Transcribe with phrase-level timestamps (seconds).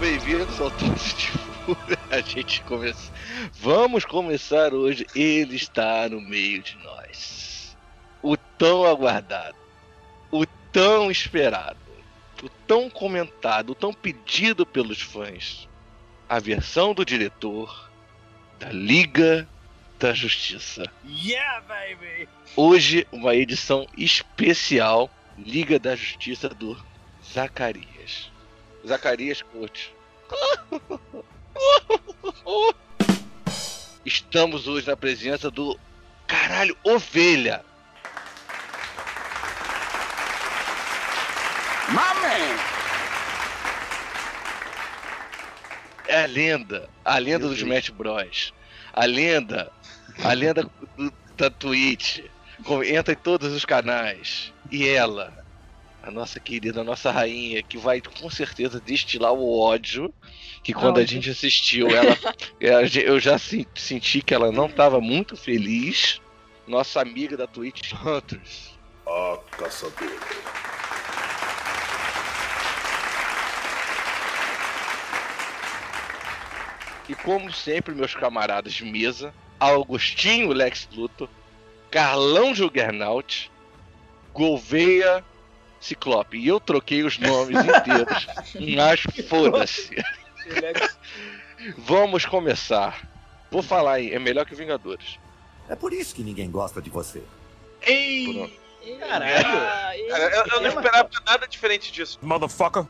[0.00, 1.98] Bem-vindos ao Tosse de Fúria.
[2.10, 3.12] A gente começa.
[3.52, 5.06] Vamos começar hoje.
[5.14, 7.76] Ele está no meio de nós.
[8.22, 9.56] O tão aguardado,
[10.30, 11.78] o tão esperado,
[12.42, 15.68] o tão comentado, o tão pedido pelos fãs.
[16.26, 17.90] A versão do diretor
[18.58, 19.46] da Liga
[19.98, 20.90] da Justiça.
[21.06, 22.26] Yeah, baby!
[22.56, 26.74] Hoje, uma edição especial Liga da Justiça do
[27.22, 28.30] Zacarias.
[28.86, 29.92] Zacarias Coach.
[34.04, 35.78] Estamos hoje na presença do
[36.26, 37.64] caralho ovelha.
[41.88, 42.60] Mame!
[46.06, 48.54] É a lenda, a lenda dos Smash Bros.
[48.92, 49.70] A lenda,
[50.24, 52.20] a lenda do, da Twitch.
[52.86, 54.52] Entra em todos os canais.
[54.70, 55.32] E ela,
[56.02, 60.12] a nossa querida, a nossa rainha, que vai com certeza destilar o ódio.
[60.62, 61.06] Que quando a Ódio.
[61.14, 62.16] gente assistiu, ela,
[62.60, 66.20] é, eu já sen- senti que ela não estava muito feliz.
[66.66, 68.78] Nossa amiga da Twitch, Hunters.
[69.06, 70.10] A caçadora.
[77.08, 81.28] E como sempre, meus camaradas de mesa, Augustinho Lex Luthor,
[81.90, 83.50] Carlão Juggernaut,
[84.32, 85.24] Gouveia
[85.80, 86.38] Ciclope.
[86.38, 88.26] E eu troquei os nomes inteiros,
[88.76, 89.96] mas foda-se.
[91.78, 93.08] Vamos começar.
[93.50, 95.18] Vou falar aí, é melhor que Vingadores.
[95.68, 97.22] É por isso que ninguém gosta de você.
[97.82, 98.32] Ei!
[98.32, 98.60] Pronto.
[98.98, 100.08] Caralho!
[100.08, 102.18] Cara, eu, eu não esperava nada diferente disso.
[102.22, 102.86] Motherfucker!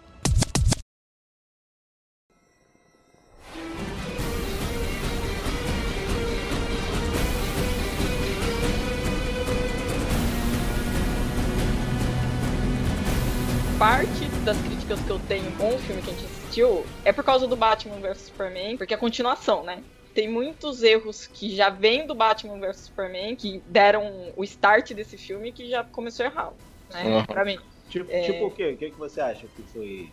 [13.81, 17.25] Parte das críticas que eu tenho com o filme que a gente assistiu é por
[17.25, 19.83] causa do Batman vs Superman, porque é a continuação, né?
[20.15, 25.17] Tem muitos erros que já vêm do Batman vs Superman, que deram o start desse
[25.17, 26.53] filme, que já começou errado,
[26.93, 27.05] né?
[27.07, 27.25] Uhum.
[27.25, 27.59] Pra mim.
[27.89, 28.21] Tipo, É.
[28.21, 28.69] tipo o quê?
[28.73, 30.11] O que, que você acha que foi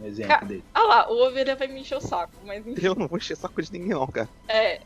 [0.00, 0.64] um exemplo Ca- dele?
[0.72, 3.36] Ah lá, o Ovelha vai me encher o saco, mas enfim, Eu não vou encher
[3.36, 4.30] saco de ninguém, não, cara.
[4.48, 4.80] é.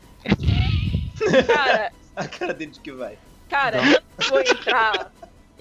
[1.47, 3.17] Cara, A cara dele de que vai.
[3.49, 5.09] Cara, eu não vou entrar.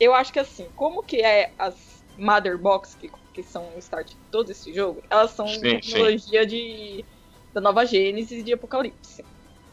[0.00, 4.10] Eu acho que assim, como que é as Mother Box, que, que são o start
[4.10, 7.04] de todo esse jogo, elas são Sim, tecnologia de
[7.52, 9.24] da nova Gênesis e de Apocalipse.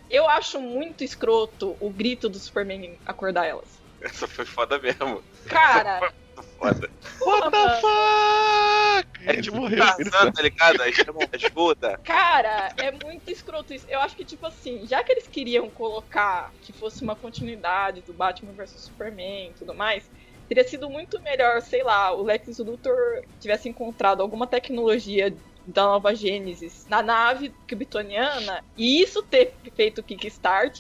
[0.10, 3.82] Eu acho muito escroto o grito do Superman acordar elas.
[4.02, 5.24] Essa foi foda mesmo.
[5.48, 6.12] Cara,
[6.58, 6.90] Foda.
[7.20, 9.28] What the fuck?
[9.28, 9.80] É tipo morreu.
[9.80, 10.82] Tarzan, tá ligado?
[10.82, 11.98] Aí chama ajuda.
[12.04, 13.86] cara, é muito escroto isso.
[13.90, 18.14] Eu acho que, tipo assim, já que eles queriam colocar que fosse uma continuidade do
[18.14, 20.10] Batman vs Superman e tudo mais,
[20.52, 22.94] teria sido muito melhor, sei lá, o Lex Luthor
[23.40, 25.34] tivesse encontrado alguma tecnologia
[25.66, 30.78] da nova Gênesis na nave kryptoniana e isso ter feito o kickstart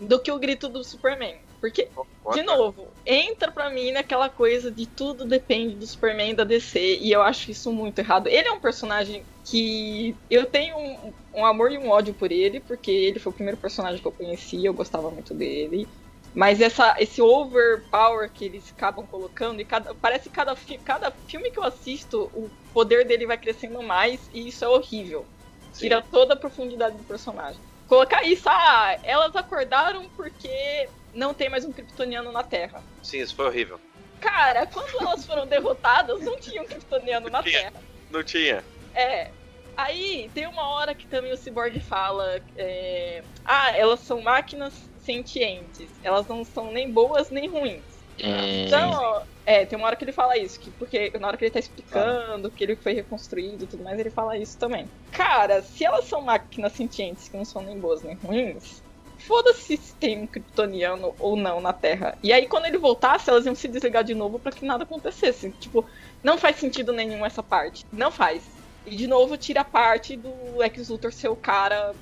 [0.00, 1.36] do que o grito do Superman.
[1.60, 1.88] Porque,
[2.32, 7.12] de novo, entra pra mim naquela coisa de tudo depende do Superman da DC, e
[7.12, 8.26] eu acho isso muito errado.
[8.26, 12.58] Ele é um personagem que eu tenho um, um amor e um ódio por ele,
[12.58, 15.88] porque ele foi o primeiro personagem que eu conheci, eu gostava muito dele.
[16.34, 21.10] Mas essa, esse overpower que eles acabam colocando, e cada, parece que cada, fi- cada
[21.10, 25.26] filme que eu assisto, o poder dele vai crescendo mais, e isso é horrível.
[25.74, 27.60] Tira toda a profundidade do personagem.
[27.86, 32.82] Colocar isso, ah, elas acordaram porque não tem mais um kryptoniano na Terra.
[33.02, 33.78] Sim, isso foi horrível.
[34.20, 37.70] Cara, quando elas foram derrotadas, não tinha um kryptoniano na Tinha.
[37.70, 37.84] Terra.
[38.10, 38.64] Não tinha.
[38.94, 39.30] É.
[39.76, 45.90] Aí tem uma hora que também o Cyborg fala: é, Ah, elas são máquinas sentientes.
[46.02, 47.84] Elas não são nem boas nem ruins.
[48.22, 51.44] Hum, Então, é, tem uma hora que ele fala isso, que porque na hora que
[51.44, 54.88] ele tá explicando que ele foi reconstruído e tudo mais, ele fala isso também.
[55.10, 58.82] Cara, se elas são máquinas sentientes que não são nem boas nem ruins,
[59.18, 62.16] foda-se se tem um kryptoniano ou não na Terra.
[62.22, 65.50] E aí, quando ele voltasse, elas iam se desligar de novo pra que nada acontecesse.
[65.52, 65.86] Tipo,
[66.22, 67.84] não faz sentido nenhum essa parte.
[67.90, 68.44] Não faz.
[68.84, 71.94] E de novo, tira a parte do Lex Luthor ser o cara.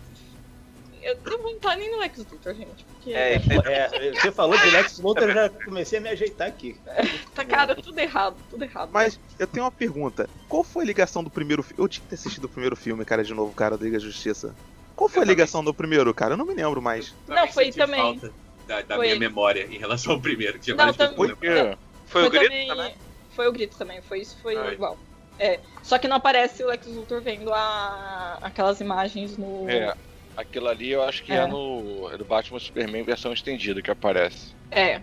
[1.02, 2.86] Eu não vou entrar nem no Lex Luthor, gente.
[3.06, 6.76] É, aí É, você falou de Lex Luthor, eu já comecei a me ajeitar aqui.
[7.34, 8.90] Tá, cara, tudo errado, tudo errado.
[8.92, 10.28] Mas eu tenho uma pergunta.
[10.48, 11.82] Qual foi a ligação do primeiro filme?
[11.82, 14.04] Eu tinha que ter assistido o primeiro filme, cara, de novo, cara, da Liga da
[14.04, 14.54] Justiça.
[14.96, 16.34] Qual foi a ligação do primeiro, cara?
[16.34, 17.14] Eu não me lembro mais.
[17.26, 18.00] Não, foi também.
[18.00, 18.32] falta
[18.66, 19.06] Da, da Foi.
[19.06, 20.54] minha memória em relação ao primeiro.
[20.54, 21.78] Que tinha Não, também- eu não lembrava.
[21.78, 22.94] Porque Foi o grito também- também?
[23.34, 24.98] Foi o grito também, foi isso, foi Ah, igual.
[25.38, 29.66] É, só que não aparece o Lex Luthor vendo a, aquelas imagens no.
[29.70, 29.94] É,
[30.40, 31.46] aquilo ali eu acho que é, É.
[31.46, 34.54] no é do Batman Superman versão estendida que aparece.
[34.70, 35.00] É,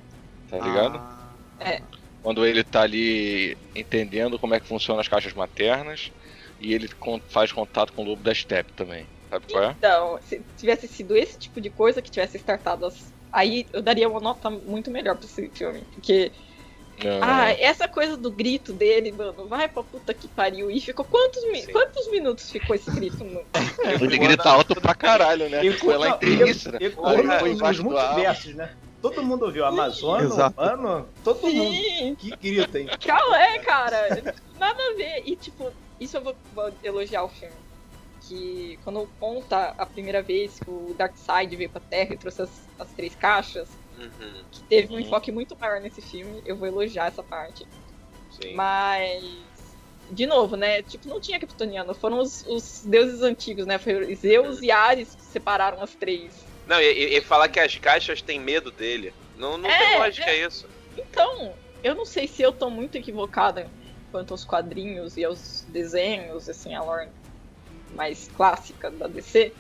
[0.50, 0.98] Tá ligado?
[0.98, 1.36] Ah,
[2.22, 6.12] Quando ele tá ali entendendo como é que funcionam as caixas maternas,
[6.60, 6.90] E ele
[7.30, 9.08] faz contato com o Lobo da Steppe também.
[9.30, 9.76] Sabe qual é?
[9.78, 13.14] Então, se tivesse sido esse tipo de coisa que tivesse startado as...
[13.32, 15.82] Aí eu daria uma nota muito melhor pra esse filme.
[15.94, 16.32] Porque,
[17.04, 20.72] Não, ah, essa coisa do grito dele, mano, vai pra puta que pariu.
[20.72, 21.72] E ficou quantos, mi- Sim.
[21.72, 23.24] quantos minutos ficou esse grito?
[23.24, 23.44] No...
[24.02, 25.64] Ele grita alto pra caralho, né?
[25.64, 26.80] E Foi lá entrevista, né?
[27.40, 28.76] Foi os multiversos, né?
[29.02, 29.64] Todo mundo ouviu.
[29.68, 30.56] Exato.
[30.58, 32.90] mano, todo mundo Sim, que grita, hein?
[33.06, 34.24] Calma, é, cara.
[34.60, 35.22] Nada a ver.
[35.24, 37.54] E, tipo, isso eu vou, vou elogiar o filme.
[38.28, 42.50] Que quando conta a primeira vez que o Darkseid veio pra Terra e trouxe as,
[42.80, 45.02] as três caixas, Uhum, que teve um Uhum.
[45.02, 47.68] enfoque muito maior nesse filme, eu vou elogiar essa parte.
[48.30, 48.56] sim.
[48.56, 49.76] Mas.
[50.10, 50.82] De novo, né?
[50.84, 53.78] Tipo, não tinha Kryptoniano, foram os, os deuses antigos, né?
[53.78, 56.48] Foi Zeus e Ares que separaram as três.
[56.66, 59.14] Não, e, e- falar que as caixas têm medo dele.
[59.36, 60.70] Não, não É, tem lógica isso.
[60.98, 63.72] Então, eu não sei se eu tô muito equivocada
[64.12, 67.12] quanto aos quadrinhos e aos desenhos, assim, a lore
[67.90, 69.56] mais clássica da DC.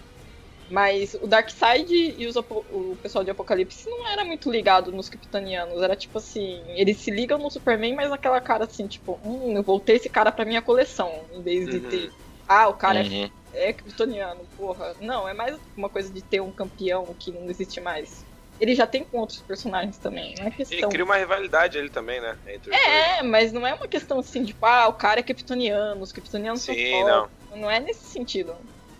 [0.69, 5.81] Mas o Darkseid e os o pessoal de Apocalipse não era muito ligado nos Kryptonianos.
[5.81, 9.63] Era tipo assim, eles se ligam no Superman, mas naquela cara assim, tipo, hum, eu
[9.63, 11.89] vou ter esse cara pra minha coleção, em vez de Uhum.
[11.89, 12.13] ter.
[12.47, 13.29] Ah, o cara é Uhum.
[13.53, 14.95] é kryptoniano, porra.
[14.99, 18.25] Não, é mais uma coisa de ter um campeão que não existe mais.
[18.59, 20.89] Ele já tem com outros personagens também, não é questão.
[20.89, 22.37] cria uma rivalidade ele também, né?
[22.71, 26.63] É, mas não é uma questão assim tipo, ah, o cara é kryptoniano, os kryptonianos
[26.63, 26.75] Sim, são
[27.05, 27.21] não.
[27.21, 27.37] fortes.
[27.49, 28.53] Não é nesse sentido.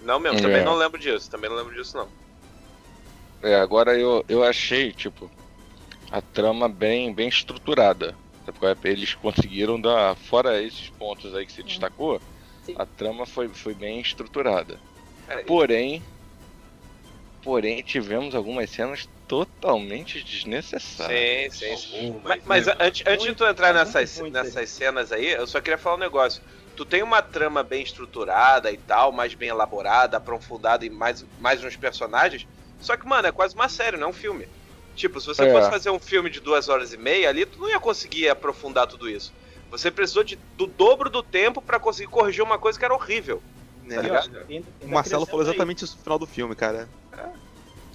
[0.07, 0.41] Não mesmo, É.
[0.41, 1.29] também não lembro disso.
[1.29, 2.09] Também não lembro disso, não.
[3.43, 5.29] É, agora eu, eu achei, tipo,
[6.09, 8.17] a trama bem, bem estruturada.
[8.47, 8.89] É?
[8.89, 12.21] Eles conseguiram dar, fora esses pontos aí que se destacou,
[12.63, 12.75] Sim.
[12.77, 14.79] a trama foi, foi bem estruturada.
[15.27, 16.01] É, Porém,
[17.43, 21.53] porém tivemos algumas cenas totalmente desnecessárias.
[21.53, 22.21] Sim, sim, sim.
[22.23, 25.97] Mas, mas antes, antes de tu entrar nessas, nessas cenas aí, eu só queria falar
[25.97, 26.41] um negócio.
[26.77, 31.63] Tu tem uma trama bem estruturada e tal, mais bem elaborada, aprofundada em mais, mais
[31.63, 32.47] uns personagens.
[32.79, 34.47] Só que, mano, é quase uma série, não é um filme.
[34.95, 35.51] Tipo, se você É.
[35.51, 38.85] fosse fazer um filme de duas horas e meia ali, tu não ia conseguir aprofundar
[38.85, 39.33] tudo isso.
[39.71, 43.41] Você precisou de, do dobro do tempo pra conseguir corrigir uma coisa que era horrível.
[43.81, 43.95] Né?
[43.95, 44.29] Tá E, ligado?
[44.81, 46.89] O Marcelo falou acrescenta aí, exatamente isso no final do filme, cara.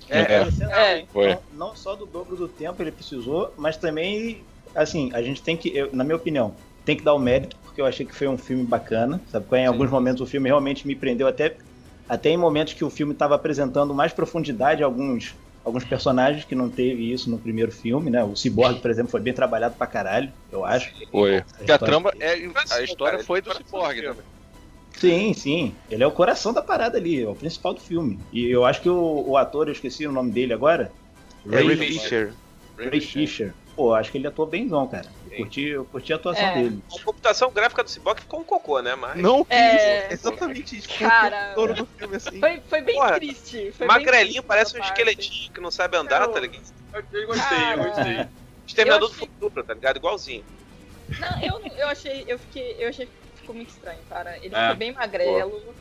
[0.09, 1.07] É, É.
[1.15, 1.35] É.
[1.53, 4.45] Não, não só do dobro do tempo ele precisou, mas também,
[4.75, 7.81] assim, a gente tem que, eu- na minha opinião, tem que dar o mérito, porque
[7.81, 9.47] eu achei que foi um filme bacana, sabe?
[9.47, 9.65] qual é?
[9.65, 11.57] Em alguns momentos o filme realmente me prendeu, até,
[12.07, 16.55] até em momentos que o filme estava apresentando mais profundidade a alguns, alguns personagens que
[16.55, 18.23] não teve isso no primeiro filme, né?
[18.23, 20.93] O Cyborg, por exemplo, foi bem trabalhado pra caralho, eu acho.
[21.11, 21.41] Foi.
[21.41, 22.33] Porque a história- trama é.
[22.35, 24.17] A Cara, história foi do Cyborg, do né?
[24.99, 25.75] Sim, sim.
[25.91, 28.19] Ele é o coração da parada ali, é o principal do filme.
[28.31, 30.93] E eu acho que o, o ator, eu esqueci o nome dele agora.
[31.51, 32.03] É Ray Fisher.
[32.03, 32.33] Fisher.
[32.91, 33.55] Ray Fisher.
[33.83, 35.13] Pô, acho que ele atuou bemzão, cara.
[35.29, 36.55] Eu curti, eu curti a atuação É.
[36.55, 36.85] dele.
[37.01, 38.95] A computação gráfica do Cyborg ficou um cocô, né?
[38.95, 39.21] Mas.
[39.21, 40.05] Não, que É.
[40.05, 40.13] isso?
[40.29, 40.89] Exatamente isso.
[41.01, 41.53] Cara.
[41.57, 42.39] Todo do filme assim.
[42.39, 43.73] Foi, foi bem Porra, triste.
[43.73, 44.93] Foi bem Magrelinho, triste parece um parte.
[44.93, 46.63] esqueletinho que não sabe andar, Eu- tá ligado?
[47.13, 47.77] Eu, gostei, Cara.
[47.77, 48.29] eu gostei.
[48.65, 49.97] Exterminador Eu do achei- futuro, tá ligado?
[49.97, 50.45] Igualzinho.
[51.19, 54.37] Não, eu, eu achei, eu fiquei, eu achei que ficou muito estranho, cara.
[54.45, 54.61] Ele É.
[54.63, 55.75] ficou bem magrelo.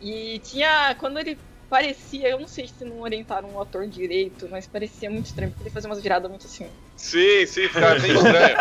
[0.00, 4.66] E tinha, quando ele parecia, eu não sei se não orientaram o ator direito, mas
[4.66, 6.70] parecia muito estranho, porque ele fazia umas viradas muito assim.
[6.96, 8.56] Sim, sim, ficava bem estranho.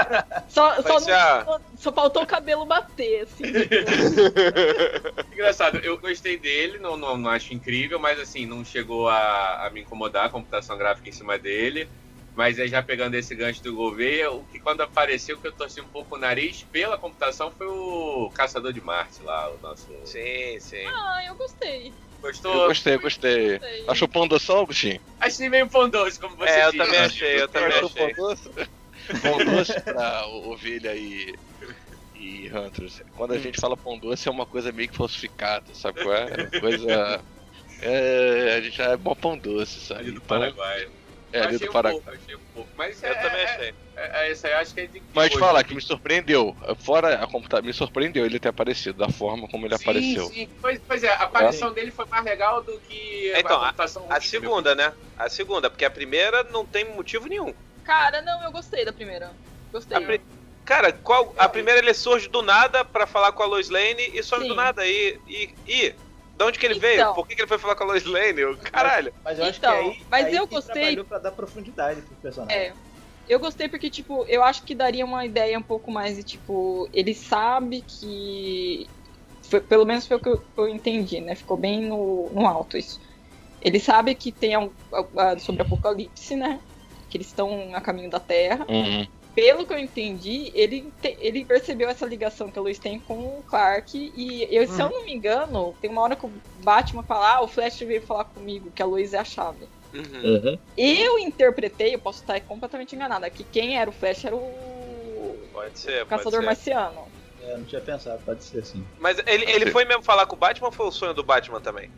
[0.49, 3.43] Só, só, Parecia- não- só faltou o cabelo bater, assim.
[3.43, 3.63] tipo,
[5.33, 9.69] Engraçado, eu gostei dele, não, não, não acho incrível, mas assim, não chegou a, a
[9.71, 11.87] me incomodar a computação gráfica em cima dele.
[12.35, 15.79] Mas aí já pegando esse gancho do Gouveia, o que quando apareceu que eu torci
[15.79, 19.87] um pouco o nariz pela computação foi o Caçador de Marte lá, o nosso.
[20.05, 20.83] Sim, sim.
[20.87, 21.93] ah, eu gostei.
[22.23, 22.53] Gostou?
[22.61, 23.59] Eu gostei, gostei.
[23.59, 23.85] gostei.
[23.87, 24.99] Achou pão doção, Agostinho?
[25.19, 26.77] Achei meio pão doce, como você É, eu disse.
[26.83, 28.13] também achei, eu também Achou achei.
[28.13, 28.49] pão doce?
[29.21, 31.33] Pão doce pra ovelha e,
[32.15, 33.01] e Hunters.
[33.13, 36.33] Quando a gente fala pão doce é uma coisa meio que falsificada, sabe qual é?
[36.33, 37.25] É uma coisa.
[37.81, 40.01] É, a gente é bom pão doce, sabe?
[40.01, 40.87] Ali do Então, Paraguai.
[41.33, 42.01] É ali achei do um Paraguai.
[42.01, 42.71] pouco, achei um pouco.
[42.77, 43.73] Mas Eu é, também é, achei.
[43.95, 45.63] É, é, isso aí, acho que a tem que Mas hoje, falar né?
[45.63, 49.75] que me surpreendeu, fora a computador, me surpreendeu ele ter aparecido, da forma como ele
[49.77, 50.25] Sim, apareceu.
[50.27, 54.03] Sim, Pois, pois é, a aparição dele foi mais legal do que Então, a- computação
[54.05, 54.93] A ruim, segunda, né?
[55.17, 57.53] A segunda, porque a primeira não tem motivo nenhum.
[57.83, 59.35] Cara, não, eu gostei da primeira.
[59.71, 59.97] Gostei.
[59.97, 60.21] A pri-
[60.65, 64.23] Cara, qual, a primeira ele surge do nada pra falar com a Lois Lane e
[64.23, 64.47] some Sim.
[64.47, 64.85] do nada.
[64.87, 65.95] E, e, e
[66.35, 66.89] de onde que ele Então.
[66.89, 67.13] veio?
[67.13, 68.57] Por que, que ele foi falar com a Lois Lane?
[68.71, 69.13] Caralho.
[69.23, 72.15] Mas eu acho Então, que aí, mas aí eu gostei- trabalhou pra dar profundidade pro
[72.17, 72.57] personagem.
[72.57, 72.75] É.
[73.27, 76.89] Eu gostei porque, tipo, eu acho que daria uma ideia um pouco mais de, tipo,
[76.93, 78.89] ele sabe que.
[79.49, 81.35] foi- pelo menos foi o que eu, eu entendi, né?
[81.35, 82.99] Ficou bem no, no alto isso.
[83.61, 86.61] Ele sabe que tem um, a- a- sobre apocalipse, né?
[87.09, 88.65] Que eles estão a caminho da Terra.
[88.69, 89.07] Uhum.
[89.35, 93.39] Pelo que eu entendi, ele, te- ele percebeu essa ligação que a Lois tem com
[93.39, 93.97] o Clark.
[93.97, 97.41] E eu, se eu não me engano, tem uma hora que o Batman fala: Ah,
[97.41, 99.69] o Flash veio falar comigo que a Lois é a chave.
[99.93, 100.35] Uhum.
[100.35, 100.59] Uhum.
[100.75, 105.79] Eu interpretei, eu posso estar completamente enganada, que quem era o Flash era o Pode
[105.79, 106.45] ser, pode Caçador ser.
[106.45, 107.07] Marciano.
[107.39, 108.85] É, não tinha pensado, pode ser assim.
[108.99, 111.59] Mas ele, ele foi mesmo falar com o Batman ou foi o sonho do Batman
[111.59, 111.89] também?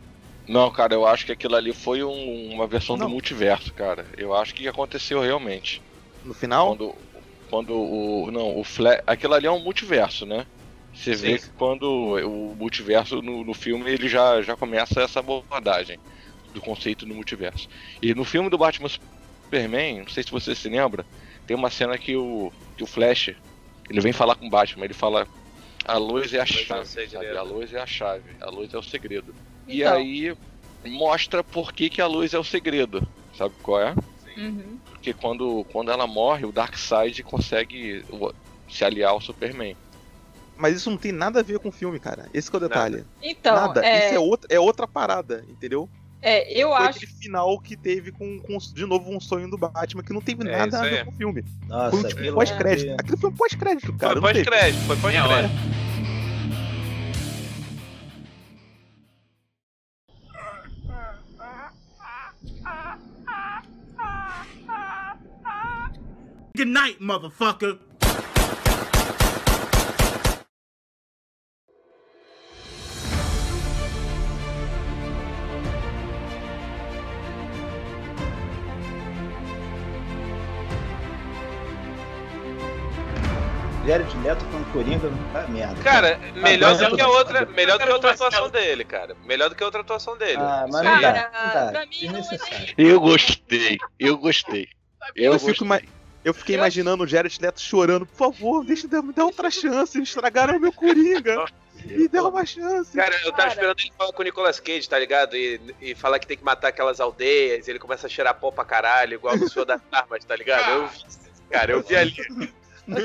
[0.48, 3.06] Não, cara, eu acho que aquilo ali foi um- uma versão Não.
[3.06, 4.06] do multiverso, cara.
[4.16, 5.82] Eu acho que aconteceu realmente.
[6.22, 6.94] No final, Quando,
[7.48, 8.30] quando o.
[8.30, 9.00] Não, o Flash.
[9.06, 10.46] Aquilo ali é um multiverso, né?
[10.92, 11.46] Você vê Sim.
[11.46, 15.98] que quando o multiverso no, no filme ele já, já começa essa abordagem
[16.54, 17.68] do conceito do multiverso.
[18.00, 21.04] E no filme do Batman Superman, não sei se você se lembra,
[21.46, 23.34] tem uma cena que o, que o Flash
[23.90, 25.28] ele vem falar com o Batman, ele fala
[25.84, 27.36] a luz é a é chave, segredo." sabe?
[27.36, 29.34] A luz é a chave, a luz é o segredo.
[29.68, 29.94] E Então.
[29.96, 30.34] aí
[30.84, 33.06] mostra por que, que a luz é o segredo.
[33.36, 33.94] Sabe qual é?
[34.36, 34.78] Uhum.
[35.06, 38.04] Porque quando, quando ela morre, o Darkseid consegue
[38.68, 39.76] se aliar ao Superman.
[40.56, 42.28] mas isso não tem nada a ver com o filme, cara.
[42.34, 43.04] Esse que é o detalhe.
[43.22, 43.86] Então, nada.
[43.86, 45.88] é, Isso é outra, é outra parada, entendeu?
[46.20, 46.96] é, eu Foi acho.
[46.98, 50.42] aquele final que teve com, com, de novo, um sonho do Batman que não teve
[50.48, 51.44] É, nada a ver com o filme.
[51.68, 52.90] Nossa, Foi um tipo pós-crédito.
[52.90, 54.20] é- Aquilo foi um pós-crédito, cara.
[54.20, 55.85] foi pós-crédito, foi pós-crédito.
[66.56, 67.78] Good night, motherfucker.
[83.86, 85.82] Jared Leto com Coringa, ah, merda.
[85.82, 89.14] Cara, melhor mas do que a outra, melhor do que a outra atuação dele, cara.
[89.26, 90.38] Melhor do que a outra atuação dele.
[90.38, 91.70] Ah, mas não dá, Cara, não dá.
[91.72, 92.74] pra mim não é Desnecessário.
[92.78, 94.68] Eu gostei, eu gostei.
[95.14, 95.95] Eu, Eu, fico gostei.
[96.26, 98.04] Eu fiquei Eu- imaginando o Jared Leto chorando.
[98.06, 100.00] Por favor, deixa eu me dar outra chance.
[100.00, 101.44] Estragaram o meu Coringa.
[101.84, 102.96] Me dá uma chance.
[102.96, 103.48] Cara, eu tava Cara.
[103.50, 105.36] esperando ele falar com o Nicolas Cage, tá ligado?
[105.36, 108.50] E, e falar que tem que matar aquelas aldeias, e ele começa a cheirar pó
[108.50, 110.68] pra caralho, igual o senhor das armas, tá ligado?
[110.68, 111.04] Eu vi,
[111.50, 112.52] cara, eu vi ali.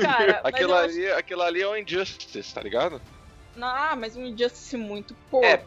[0.00, 3.00] Cara, Aquilo acho- ali, aquilo ali é o Injustice, tá ligado?
[3.60, 5.46] Ah, mas um Injustice muito porco.
[5.46, 5.62] É,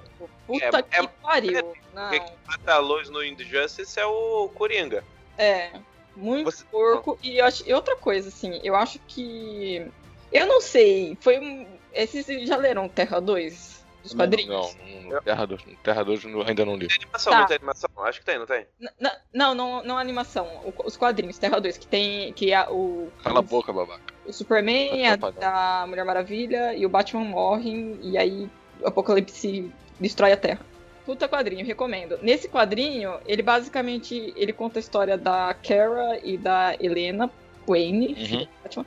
[0.48, 1.74] Puta é- que é- pariu.
[1.94, 2.10] Não.
[2.10, 5.04] Quem mata a luz no Injustice é o Coringa.
[5.38, 5.70] É,
[6.16, 7.18] muito Você- porco.
[7.24, 9.86] E, eu acho, e outra coisa, assim, eu acho que.
[10.32, 11.66] Eu não sei, foi um.
[11.94, 13.76] Esses já leram Terra 2?
[14.04, 14.76] Dos Não, quadrinhos?
[14.78, 16.88] Não, no Terra 2, no Terra 2 eu ainda não li.
[16.88, 17.40] Tem animação, Tá.
[17.40, 17.90] não tem animação?
[18.00, 18.68] Acho que tem, não tem?
[18.80, 20.46] N- Não, não, não a animação.
[20.64, 22.32] o- Os quadrinhos, Terra 2, que tem.
[22.34, 23.10] Que é o.
[23.24, 24.02] Cala a boca, babaca.
[24.26, 27.98] O Superman, a, a Mulher Maravilha e o Batman morrem.
[28.04, 28.48] E aí
[28.82, 30.60] o Apocalipse destrói a Terra.
[31.06, 32.18] Puta quadrinho, recomendo.
[32.22, 37.30] Nesse quadrinho, ele basicamente ele conta a história da Kara e da Helena
[37.68, 38.48] Wayne, Uhum.
[38.64, 38.86] Batman.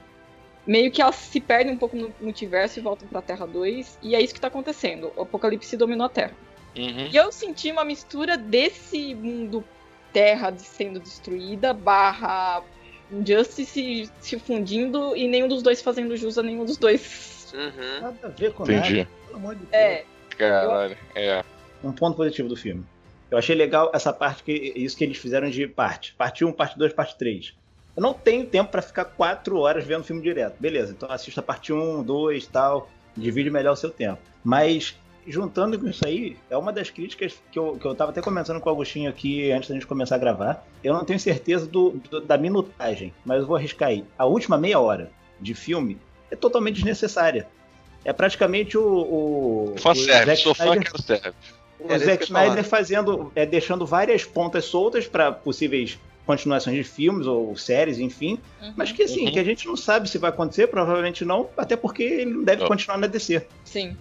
[0.67, 3.99] Meio que elas se perdem um pouco no multiverso e voltam pra Terra 2.
[4.03, 5.13] E é isso que tá acontecendo.
[5.17, 6.33] O Apocalipse dominou a Terra.
[6.77, 7.09] Uhum.
[7.11, 9.65] E eu senti uma mistura desse mundo
[10.13, 12.63] Terra sendo destruída, barra
[13.11, 17.53] Injustice se fundindo e nenhum dos dois fazendo jus a nenhum dos dois.
[17.55, 18.01] Uhum.
[18.03, 18.99] Nada a ver com Entendi.
[18.99, 19.09] nada.
[19.27, 19.73] Pelo amor de Deus.
[19.73, 20.05] É,
[20.37, 21.45] Caralho, é.
[21.89, 22.85] Um ponto positivo do filme.
[23.31, 26.15] Eu achei legal essa parte que isso que eles fizeram de parte.
[26.17, 27.55] Parte 1, parte 2, parte 3.
[27.97, 30.57] Eu não tenho tempo pra ficar 4 horas vendo filme direto.
[30.61, 32.89] Beleza, então assista a parte 1, 2 tal.
[33.17, 34.19] Divide melhor o seu tempo.
[34.45, 34.95] Mas,
[35.27, 38.61] juntando com isso aí, é uma das críticas que eu, que eu tava até comentando
[38.61, 40.65] com o Agostinho aqui antes da gente começar a gravar.
[40.85, 44.05] Eu não tenho certeza do, do- da minutagem, mas eu vou arriscar aí.
[44.17, 45.99] A última meia hora de filme
[46.31, 47.49] é totalmente desnecessária.
[48.05, 48.85] É praticamente o.
[48.87, 49.75] o,
[50.07, 51.37] Zack sou fã, quero serve.
[51.81, 52.25] O Era isso Zack.
[52.25, 58.39] Snyder fazendo, é, deixando várias pontas soltas para possíveis continuações de filmes ou séries, enfim.
[58.61, 59.33] uhum, Mas que assim, Uhum.
[59.33, 62.61] que a gente não sabe se vai acontecer, provavelmente não, até porque ele não deve
[62.63, 62.69] Não.
[62.69, 63.97] continuar na DC, sim.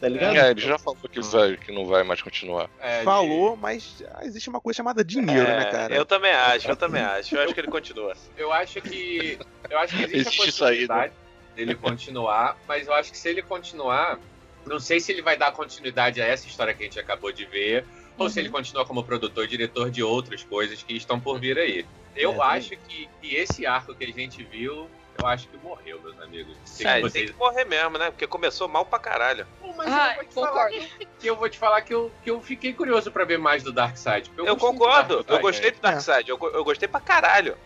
[0.00, 0.36] tá ligado?
[0.36, 2.68] É, ele já falou que, vai, que não vai mais continuar.
[2.80, 5.94] É, Falou, mas existe uma coisa chamada dinheiro, É, né, cara?
[5.94, 7.34] Eu também acho, eu também acho.
[7.34, 8.12] Eu acho que ele continua.
[8.14, 9.38] de- eu acho que.
[9.70, 11.12] Eu acho que existe, Existe a possibilidade saída.
[11.56, 14.18] dele continuar, mas eu acho que se ele continuar,
[14.66, 17.44] não sei se ele vai dar continuidade a essa história que a gente acabou de
[17.44, 17.84] ver,
[18.18, 18.44] ou se Uhum.
[18.46, 21.86] ele continua como produtor e diretor de outras coisas que estão por vir aí.
[22.14, 26.00] Eu É, acho que, que esse arco que a gente viu, eu acho que morreu,
[26.02, 26.54] meus amigos.
[26.76, 28.10] Que É, vocês tem que morrer mesmo, né?
[28.10, 29.46] Porque começou mal pra caralho.
[29.60, 30.88] Pô, mas Ah, eu vou te falar concordo.
[31.18, 33.72] que eu vou te falar que eu, que eu fiquei curioso pra ver mais do
[33.72, 34.28] Darkseid.
[34.28, 35.42] porque Eu, do concordo, eu Darkseid.
[35.42, 37.56] gostei do Darkseid, eu, go- eu gostei pra caralho.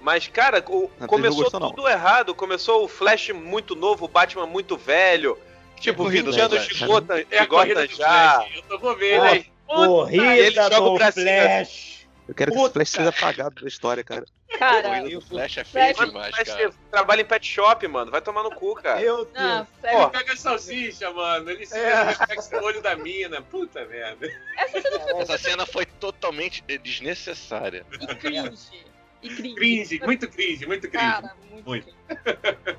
[0.00, 1.70] Mas, cara, o- Não, começou não gostou, não.
[1.72, 2.32] tudo errado.
[2.32, 5.36] Começou o Flash muito novo, o Batman muito velho.
[5.80, 6.86] Tipo, corrida 20 do anos Flash, de?
[6.86, 7.96] Gotham, É a de corrida já.
[8.42, 8.56] Flash.
[8.70, 9.52] Eu tô vendo, Ah, hein?
[9.66, 11.24] Corrida ele joga cima.
[11.30, 11.98] Flash!
[12.28, 14.24] Eu quero que esse Flash seja apagado da história, cara.
[14.58, 16.70] Cara, do Flash é feia Flash- demais, Mas cara.
[16.90, 18.10] trabalha em pet shop, mano.
[18.10, 19.00] Vai tomar no cu, cara.
[19.00, 19.66] Eu não, tenho.
[19.80, 19.98] sério.
[20.00, 21.50] Ó, Pega a salsicha, mano.
[21.50, 22.02] Ele se É.
[22.04, 23.40] reflexo no olho da mina.
[23.42, 24.26] Puta merda.
[24.56, 27.84] Essa cena foi Essa cena foi totalmente desnecessária.
[28.00, 28.58] e cringe.
[29.22, 29.54] E cringe.
[29.54, 31.04] Cringe, muito cringe, muito cringe.
[31.06, 31.94] Cara, muito, Muito.
[32.14, 32.78] cringe.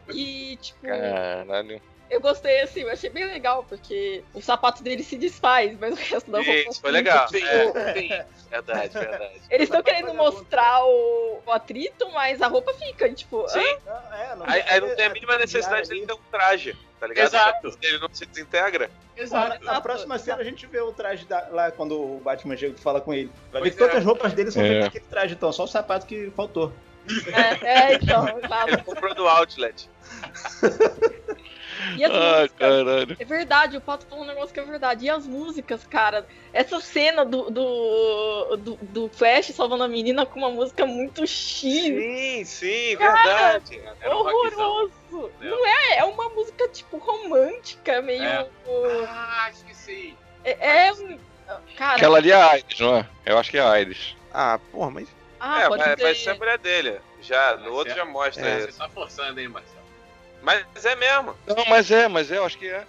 [0.52, 1.82] E, tipo, Caralho.
[2.10, 5.96] Eu gostei assim, eu achei bem legal, porque o sapato dele se desfaz, mas o
[5.96, 6.52] resto da roupa.
[6.52, 7.28] Isso, foi legal.
[7.28, 7.46] tipo,
[7.78, 9.42] É, verdade, verdade.
[9.50, 13.78] Eles estão querendo mostrar o, o atrito, mas a roupa fica, tipo, Sim.
[13.86, 17.08] Não, é, não Aí, aí não tem a mínima necessidade dele ter um traje, tá
[17.08, 17.28] ligado?
[17.28, 17.78] Exato.
[17.82, 18.90] Ele não se desintegra.
[19.16, 19.64] Exato.
[19.66, 22.82] Na próxima cena a gente vê o traje da- lá quando o Batman chega e
[22.82, 23.30] fala com ele.
[23.52, 23.98] Vai ver que todas é.
[23.98, 24.68] as roupas dele são É.
[24.68, 26.72] feitas daquele traje, então, só o sapato que faltou.
[27.34, 28.70] é, é, então, exato.
[28.70, 29.90] Ele comprou no outlet.
[31.96, 33.18] E as Ai, músicas, caralho.
[33.20, 35.06] é verdade, o Pato falou um negócio que é verdade.
[35.06, 40.40] E as músicas, cara, essa cena do, do, do, do Flash salvando a menina com
[40.40, 43.82] uma música muito X, Sim, sim, verdade.
[44.02, 45.32] Era um horroroso.
[45.40, 48.24] Não é, é uma música, tipo, romântica, meio...
[48.24, 48.48] É.
[49.08, 50.16] Ah, esqueci.
[50.44, 51.18] É, é um...
[51.76, 53.10] Cara, Aquela ali é a Aires, não é?
[53.26, 54.16] Eu acho que é a Aires.
[54.32, 55.10] Ah, porra, mas.
[55.40, 56.04] ah, é, pode vai, ser.
[56.04, 57.02] vai ser a mulher dele.
[57.22, 58.60] Já, Mas no outro é- já mostra é.
[58.60, 58.78] Você isso.
[58.78, 59.79] tá forçando, hein, Marcelo?
[60.42, 61.36] Mas é mesmo.
[61.48, 62.84] Não, mas é, mas é, eu acho que é.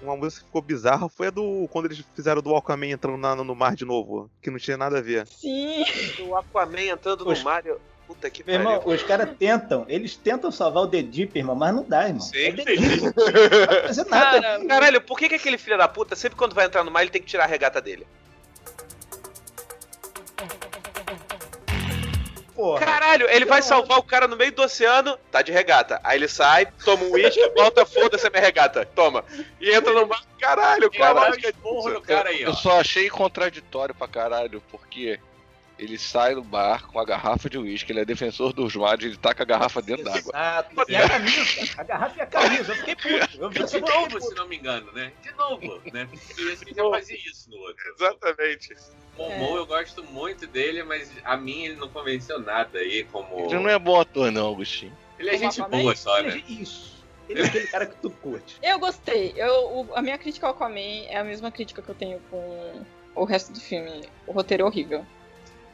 [0.00, 1.68] Uma música que ficou bizarra foi a do.
[1.72, 4.30] Quando eles fizeram do Aquaman entrando na- no mar de novo.
[4.40, 5.26] Que não tinha nada a ver.
[5.26, 5.84] Sim,
[6.20, 7.80] O Aquaman entrando no Os- Mario.
[8.06, 8.94] Puta que Meu irmão, pariu.
[8.94, 12.22] os caras tentam, eles tentam salvar o The Deep, irmão, mas não dá, irmão.
[12.22, 12.38] Sim.
[12.38, 13.02] É The Deep.
[13.02, 13.12] Não
[13.66, 14.40] vai fazer nada.
[14.40, 17.02] cara, Caralho, por que, que aquele filho da puta, sempre quando vai entrar no mar,
[17.02, 18.06] ele tem que tirar a regata dele?
[22.58, 22.80] Porra.
[22.84, 26.00] Caralho, ele vai salvar o cara no meio do oceano, tá de regata.
[26.02, 28.84] Aí ele sai, toma um uísque, volta, foda-se a minha regata.
[28.84, 29.24] Toma.
[29.60, 30.24] E entra no mar.
[30.40, 32.08] Caralho, Cara, lógica porra no disso?
[32.08, 32.48] cara aí, ó.
[32.48, 35.20] Eu só achei contraditório pra caralho, porque
[35.78, 39.16] ele sai do bar com a garrafa de uísque, ele é defensor dos mares, ele
[39.16, 40.32] taca a garrafa dentro d'água.
[40.34, 40.74] Exato.
[40.88, 42.72] E a camisa, a garrafa e a camisa.
[42.72, 43.40] Eu fiquei puto.
[43.40, 45.12] Eu vi De novo, se não me engano, né?
[45.22, 46.08] De novo, né?
[46.36, 47.94] E a gente já fazia isso no outro.
[47.94, 48.74] Exatamente.
[49.18, 53.38] Momô, eu gosto muito dele, mas a mim ele não convenceu nada aí como.
[53.40, 54.96] Ele não é bom ator, não, Agostinho.
[55.18, 55.82] Ele é Como gente Aquaman?
[55.82, 56.42] boa só, né?
[56.48, 57.04] Isso.
[57.28, 58.56] Ele é aquele cara que tu curte.
[58.62, 59.34] eu gostei.
[59.36, 62.84] Eu, o- a minha crítica ao Aquaman é a mesma crítica que eu tenho com
[63.14, 64.08] o resto do filme.
[64.26, 65.04] O roteiro é horrível.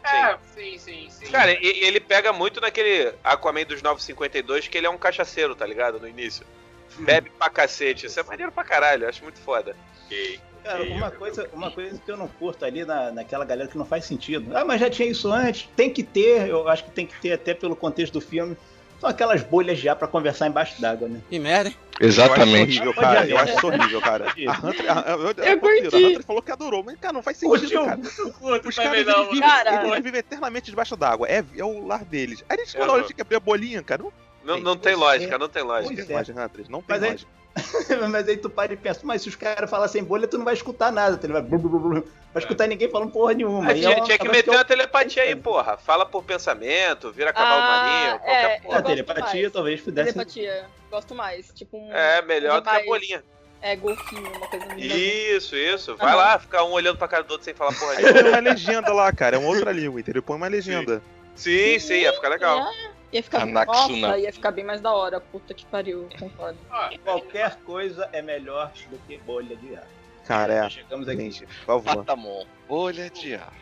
[0.05, 1.27] É, sim, sim, sim.
[1.31, 5.55] Cara, e, e ele pega muito naquele Aquaman dos 952, que ele é um cachaceiro,
[5.55, 6.01] tá ligado?
[6.01, 6.45] No início.
[6.99, 8.07] Bebe pra cacete.
[8.07, 9.77] Isso é maneiro pra caralho, eu acho muito foda.
[10.07, 10.41] Ok.
[10.65, 13.85] Cara, uma coisa, uma coisa que eu não curto ali na, naquela galera que não
[13.85, 14.57] faz sentido.
[14.57, 15.69] Ah, mas já tinha isso antes.
[15.77, 18.57] Tem que ter, eu acho que tem que ter até pelo contexto do filme.
[19.01, 21.21] São aquelas bolhas de ar pra conversar embaixo d'água, né?
[21.29, 21.77] Que merda, hein?
[22.01, 22.79] Eu acho Exatamente.
[22.81, 23.27] horrível, cara.
[23.29, 24.25] Eu acho isso horrível, cara.
[24.29, 25.11] A Hunter, a,
[25.51, 25.95] eu, curti.
[25.95, 27.97] a Hunter falou que adorou, mas, cara, não faz sentido, cara.
[27.99, 29.41] Não Os caras não, eles vivem.
[29.41, 29.87] Cara.
[29.89, 31.29] eles vivem eternamente debaixo d'água.
[31.29, 32.43] É, é o lar deles.
[32.49, 34.03] Aí eles É, toda hora que abrir a bolinha, cara.
[34.03, 34.13] Não
[34.45, 35.39] Não, Sim, não tem lógica, é.
[35.39, 35.95] não tem lógica.
[35.95, 36.19] Pois tem é.
[36.19, 36.65] lógica, Hunter.
[36.71, 37.31] Não tem Mas aí- lógica.
[38.11, 40.55] mas aí tu para e pensa, mas se os caras falassem bolha, tu não vai
[40.55, 41.17] escutar nada.
[41.17, 43.69] Tu não vai, blu, blu, blu, vai escutar ninguém falando porra nenhuma.
[43.69, 45.77] Ah, Aí tinha, é uma- tinha que meter é uma telepatia aí, porra.
[45.77, 48.79] Fala por pensamento, vira cavalo Ah, marinho, qualquer é, porra.
[48.79, 49.53] A telepatia mais.
[49.53, 50.13] talvez pudesse.
[50.13, 51.49] Telepatia, gosto mais.
[51.55, 51.93] Tipo um.
[51.93, 53.23] É, melhor do que a bolinha.
[53.63, 54.95] É, golfinho, uma coisa linda.
[54.95, 55.97] Isso, isso.
[55.97, 58.21] Vai lá, ficar um olhando pra cara do outro sem falar porra Aí nenhuma.
[58.23, 59.37] põe uma legenda lá, cara.
[59.37, 60.23] É uma outra língua, entendeu?
[60.23, 61.01] Põe uma legenda.
[61.35, 62.59] Sim, sim, ia ficar legal.
[62.61, 64.09] É, ia ficar, Anaxuna.
[64.09, 65.21] nossa, ia ficar bem mais da hora.
[65.21, 66.59] Puta que pariu, concordo.
[66.71, 69.87] Ó, Qualquer coisa é melhor do que bolha de ar.
[70.27, 70.71] Cara, é.
[70.71, 71.31] Chegamos aqui.
[71.31, 71.97] Gente, por favor.
[72.05, 72.47] Patamon.
[72.69, 73.53] Bolha de ar.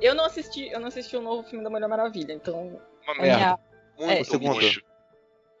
[0.00, 3.14] Eu não assisti, eu não assisti o novo filme da Mulher Maravilha, então Uma a
[3.14, 3.36] merda.
[3.36, 3.58] minha-
[3.98, 4.24] Muito É.
[4.24, 4.58] Segundo.
[4.60, 4.82] lixo.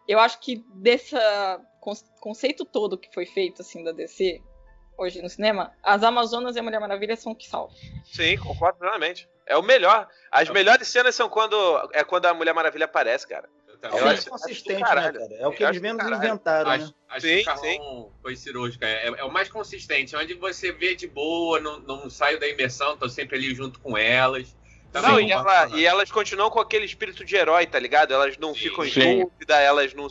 [0.06, 1.60] eu acho que dessa
[2.20, 4.40] conceito todo que foi feito assim da DC
[4.98, 7.74] hoje no cinema, as Amazonas e a Mulher Maravilha são o que salvam.
[8.04, 9.28] Sim, concordo plenamente.
[9.46, 10.08] É o melhor.
[10.32, 11.54] As melhores cenas são quando
[11.92, 13.48] é quando a Mulher Maravilha aparece, cara.
[13.82, 15.34] É o mais acho- consistente, acho né, cara?
[15.34, 16.24] É o que eles acho menos caralho.
[16.24, 16.76] inventaram, né?
[16.76, 18.84] Acho, acho Sim, que o Carlão foi cirúrgico.
[18.84, 22.96] É, é o mais consistente, onde você vê de boa, não, não saio da imersão,
[22.96, 24.56] tô sempre ali junto com elas.
[24.90, 28.14] Também Não, e, ela- e elas continuam com aquele espírito de herói, tá ligado?
[28.14, 28.60] Elas não Sim.
[28.60, 29.20] ficam em Sim.
[29.20, 30.08] dúvida, elas não.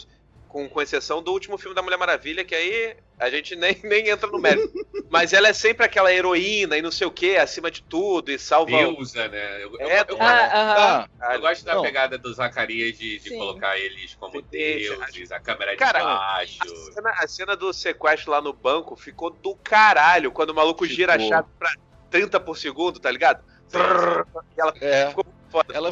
[0.56, 4.08] Com, com exceção do último filme da Mulher Maravilha, que aí a gente nem, nem
[4.08, 4.72] entra no mérito.
[5.10, 8.40] Mas ela é sempre aquela heroína e não sei o que, acima de tudo, e
[8.40, 8.72] salva.
[8.72, 9.62] Deusa, né?
[9.62, 11.08] Eu, eu- É, eu- do eu- Ah, aham.
[11.20, 11.82] Ah, eu gosto da Não.
[11.82, 13.38] pegada do Zacarias de, de Sim.
[13.38, 16.58] colocar eles como Sim, deuses, a câmera de Cara, baixo.
[16.64, 20.88] A cena, a cena do sequestro lá no banco ficou do caralho, quando o maluco
[20.88, 21.70] gira a chave pra
[22.10, 23.44] 30 por segundo, tá ligado?
[23.70, 24.24] Trrr,
[24.56, 25.10] E ela é.
[25.10, 25.74] ficou foda.
[25.74, 25.92] Ela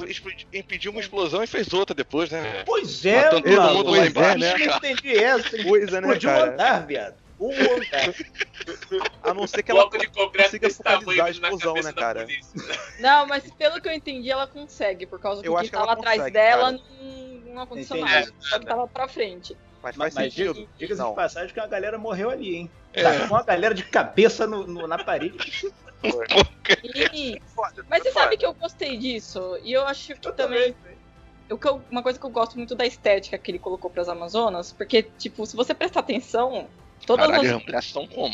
[0.53, 2.63] impediu uma explosão e fez outra depois, né?
[2.65, 3.73] Pois é, Matando todo mano.
[3.75, 4.53] mundo lá Pois embaixo, é, né?
[4.53, 5.63] Eu não entendi essa.
[5.63, 6.51] Coisa, né, Explodiu um cara?
[6.53, 7.15] andar, viado.
[7.39, 8.13] Um andar.
[9.23, 12.21] A não ser que ela de consiga focalizar a explosão, né, cara?
[12.23, 12.79] polícia.
[12.99, 15.83] Não, mas pelo que eu entendi, ela consegue, por causa que quem acho que tava
[15.85, 16.83] ela atrás consegue, dela cara.
[17.01, 18.13] não, não aconteceu Entendi.
[18.13, 18.31] nada.
[18.39, 19.57] Só que tava pra frente.
[19.81, 20.53] Mas faz mas sentido.
[20.53, 22.71] diga- diga-se de passagem que a galera morreu ali, hein?
[22.93, 23.03] É.
[23.03, 25.67] Tá com a galera de cabeça no, no- na parede.
[26.83, 28.23] E- Foda, mas você foda.
[28.25, 29.57] sabe que eu gostei disso.
[29.63, 30.75] E eu acho que também.
[31.51, 34.09] O que eu- uma coisa que eu gosto muito da estética que ele colocou pras
[34.09, 36.69] Amazonas, porque, tipo, se você prestar atenção,
[37.05, 37.73] todas Caralho, as.
[37.75, 38.33] as são como?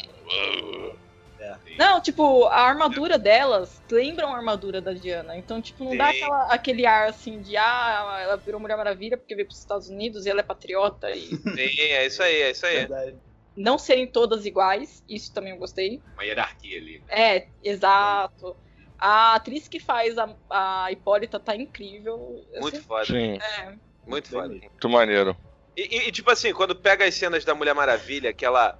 [1.77, 5.37] Não, tipo, a armadura delas lembram a armadura da Diana.
[5.37, 6.17] Então, tipo, não dá Sim.
[6.17, 10.25] aquela, aquele ar assim de ah, ela virou Mulher Maravilha porque veio pros Estados Unidos
[10.25, 11.09] e ela é patriota.
[11.11, 12.75] E Sim, é isso aí, é isso aí.
[12.79, 13.15] Verdade.
[13.59, 16.01] Não serem todas iguais, isso também eu gostei.
[16.13, 17.03] Uma hierarquia ali.
[17.09, 18.55] É, exato.
[18.97, 22.17] A atriz que faz a, a Hipólita tá incrível.
[22.53, 23.75] Muito sempre- foda, Sim, é,
[24.07, 24.47] muito foda.
[24.47, 25.35] muito maneiro.
[25.75, 28.77] E, e- e, tipo assim, quando pega as cenas da Mulher Maravilha, que ela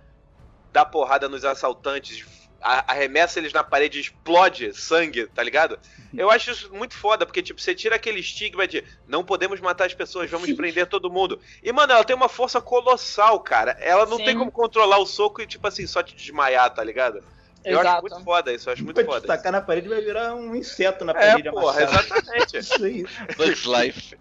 [0.72, 5.80] dá porrada nos assaltantes, arremessa eles na parede e explode sangue, tá ligado?
[6.16, 9.86] Eu acho isso muito foda, porque, tipo, você tira aquele estigma de não podemos matar
[9.86, 10.56] as pessoas, vamos Sim.
[10.56, 11.40] prender todo mundo.
[11.64, 13.78] E, mano, ela tem uma força colossal, cara.
[13.80, 14.26] Ela não Sim.
[14.26, 17.24] tem como controlar o soco e, tipo assim, só te desmaiar, tá ligado?
[17.64, 18.02] Eu acho exato.
[18.04, 19.28] muito foda isso, eu acho muito Vai foda.
[19.28, 22.06] tacar na parede vai virar um inseto na É, parede porra, amassado.
[22.06, 22.56] exatamente.
[22.58, 23.06] Isso aí.
[23.36, 24.18] Bugs Life.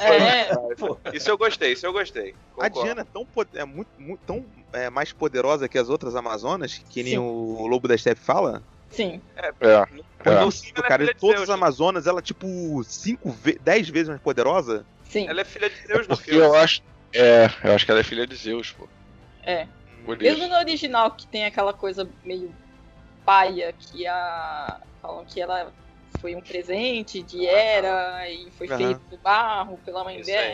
[0.00, 2.34] É, Isso eu gostei, isso eu gostei.
[2.58, 2.82] A Concordo.
[2.82, 7.02] Diana é tão, é muito, muito- tão é, mais poderosa que as outras Amazonas, que
[7.02, 7.18] nem Sim.
[7.18, 8.62] o Lobo da Steppe fala.
[8.90, 9.20] sim.
[9.36, 9.48] É.
[9.60, 9.86] É.
[9.90, 11.54] no Ela filme, é cara, de todas Deus, as?
[11.54, 14.84] Amazonas, ela é tipo 5, 10 vezes mais poderosa.
[15.08, 15.28] Sim.
[15.28, 16.46] Ela é filha de Deus no Porque filme.
[16.46, 16.82] eu acho.
[17.12, 18.88] É, eu acho que ela é filha de Zeus, pô.
[19.44, 19.66] É.
[20.04, 20.48] Por Mesmo isso.
[20.52, 22.52] no original que tem aquela coisa meio
[23.24, 24.80] paia, que a.
[25.00, 25.72] Falam que ela
[26.20, 30.52] foi um presente de Hera e foi feito do barro pela mãe Isso aí.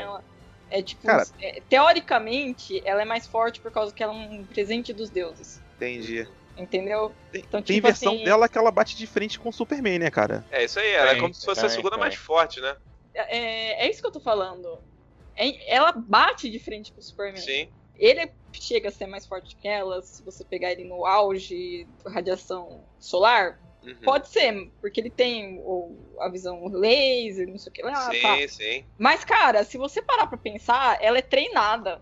[0.70, 4.44] É tipo, Cara- é, teoricamente, ela é mais forte por causa que ela é um
[4.44, 5.61] presente dos deuses.
[5.76, 6.26] Entendi.
[6.57, 7.14] Entendeu?
[7.33, 9.98] Tem, Então, tem tipo versão assim- dela que ela bate de frente com o Superman,
[10.00, 10.44] né, cara?
[10.50, 12.00] É isso aí, ela é Tem, como se fosse a segunda tem.
[12.00, 12.76] mais forte, né?
[13.14, 14.78] É, é isso que eu tô falando.
[15.37, 17.40] É- ela bate de frente com o Superman.
[17.40, 17.68] Sim.
[17.96, 22.11] Ele chega a ser mais forte que ela, se você pegar ele no auge da
[22.11, 23.59] radiação solar.
[23.92, 24.01] Uhum.
[24.05, 28.11] Pode ser, porque ele tem o- a visão laser, não sei o que lá.
[28.11, 28.37] sim, tá.
[28.48, 28.85] sim.
[28.98, 32.01] Mas, cara, se você parar pra pensar, ela é treinada.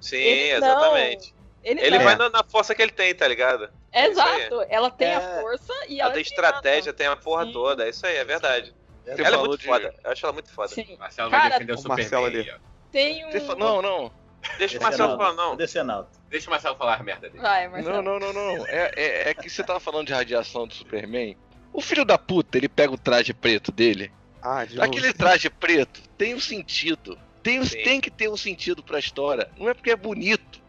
[0.00, 0.68] Sim, Ele não.
[0.68, 1.34] exatamente.
[1.64, 2.04] Ele, Ele não.
[2.04, 3.70] vai na, na força que ele tem, tá ligado?
[3.92, 4.06] É.
[4.06, 4.66] Exato.
[4.68, 5.14] Ela tem É.
[5.14, 7.52] a força e Ela ela, tem é estratégia, tem a porra Sim.
[7.52, 7.86] toda.
[7.86, 8.74] É isso aí, é verdade.
[9.04, 9.94] Você ela é muito de- foda.
[10.02, 10.68] Eu acho ela muito foda.
[10.68, 10.96] Sim.
[10.98, 12.52] Marcelo Cara, vai defender o o Marcelo ali.
[12.90, 13.56] Tem um.
[13.56, 14.12] Não, não.
[14.58, 15.56] Deixa o Marcelo falar, não.
[15.56, 16.10] Decenalto.
[16.28, 17.42] Deixa o Marcelo falar a merda dele.
[17.42, 18.02] Vai, Marcelo.
[18.02, 18.66] Não, não, não, não.
[18.66, 21.36] É, é, é que você tava falando de radiação do Superman.
[21.72, 24.12] O filho da puta, ele pega o traje preto dele.
[24.42, 24.86] Ah, de novo.
[24.88, 27.18] Aquele traje preto tem um sentido.
[27.42, 27.82] Tem, um- Sim.
[27.82, 29.48] tem que ter um sentido pra história.
[29.56, 30.60] Não é porque é bonito.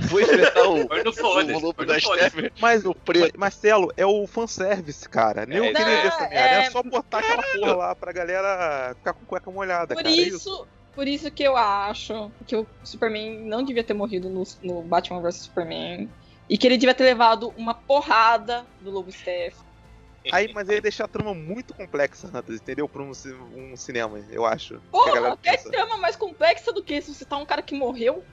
[0.00, 3.38] Vou enfrentar o, Mas não o lobo mas da Mas, no preto.
[3.40, 5.46] Marcelo, é o fanservice, cara.
[5.46, 6.36] Nem É, eu queria não, ver essa merda.
[6.36, 10.14] é- É só botar aquela porra lá pra galera ficar com cueca molhada, Por cara.
[10.14, 10.66] É isso,
[10.98, 15.20] por isso que eu acho que o Superman não devia ter morrido no, no Batman
[15.22, 16.10] vs Superman.
[16.50, 19.54] E que ele devia ter levado uma porrada do Lobo Steph.
[20.32, 22.88] Aí, mas aí deixa a trama muito complexa, entendeu?
[22.88, 23.12] Pra um,
[23.54, 24.74] um cinema, eu acho.
[24.74, 25.70] que a Porra, galera até pensa.
[25.70, 27.14] trama mais complexa do que isso.
[27.14, 28.24] Você tá um cara que morreu.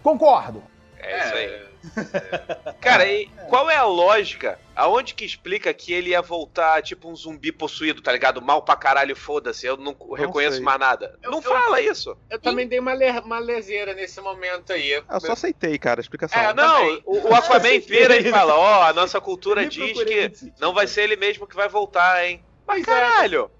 [0.00, 0.62] Concordo.
[1.02, 1.46] É isso aí.
[1.46, 4.58] É, Cara, e qual é a lógica?
[4.74, 8.40] Aonde que explica que ele ia voltar tipo um zumbi possuído, tá ligado?
[8.40, 10.64] Mal pra caralho, foda-se, eu não, reconheço sei.
[10.64, 11.18] mais nada.
[11.22, 12.16] Eu- não eu- fala isso.
[12.30, 14.90] Eu também dei uma, le uma leseira nesse momento aí.
[14.92, 16.40] Eu só aceitei, cara, a explicação.
[16.40, 20.72] É, Não, o, o Aquaman vira e fala: Ó, a nossa cultura diz que não
[20.72, 22.44] vai ser ele mesmo que vai voltar, hein?
[22.66, 22.86] Mas é.
[22.86, 23.50] caralho!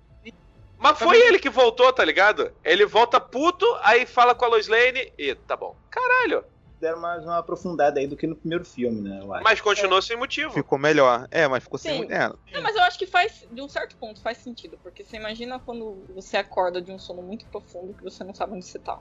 [0.78, 2.52] Mas foi ele que voltou, tá ligado?
[2.64, 5.76] Ele volta puto, aí fala com a Lois Lane e tá bom.
[5.88, 6.44] Caralho!
[6.82, 9.20] Deram mais uma aprofundada aí do que no primeiro filme, né?
[9.22, 9.44] Eu acho.
[9.44, 10.50] Mas continuou sem motivo.
[10.50, 11.28] Ficou melhor.
[11.30, 12.02] É, mas ficou sem.
[12.02, 12.12] Sim.
[12.12, 14.76] É, Não, mas eu acho que faz, de um certo ponto, faz sentido.
[14.82, 18.54] Porque você imagina quando você acorda de um sono muito profundo que você não sabe
[18.54, 19.00] onde você tá.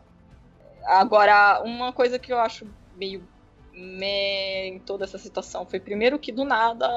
[0.86, 3.28] Agora, uma coisa que eu acho meio
[3.74, 6.88] meh em toda essa situação foi primeiro que do nada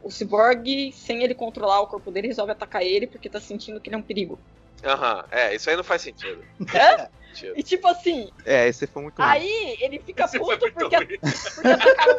[0.00, 3.88] o Cyborg, sem ele controlar o corpo dele, resolve atacar ele porque tá sentindo que
[3.88, 4.40] ele é um perigo.
[4.82, 6.42] Aham, é, isso aí não faz sentido.
[6.74, 7.08] É?
[7.56, 9.28] E tipo assim, é esse foi muito ruim.
[9.28, 12.16] aí ele fica Esse puto porque, porque atacaram.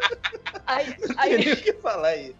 [0.66, 2.34] Aí, Não tem aí, nem o que falar aí.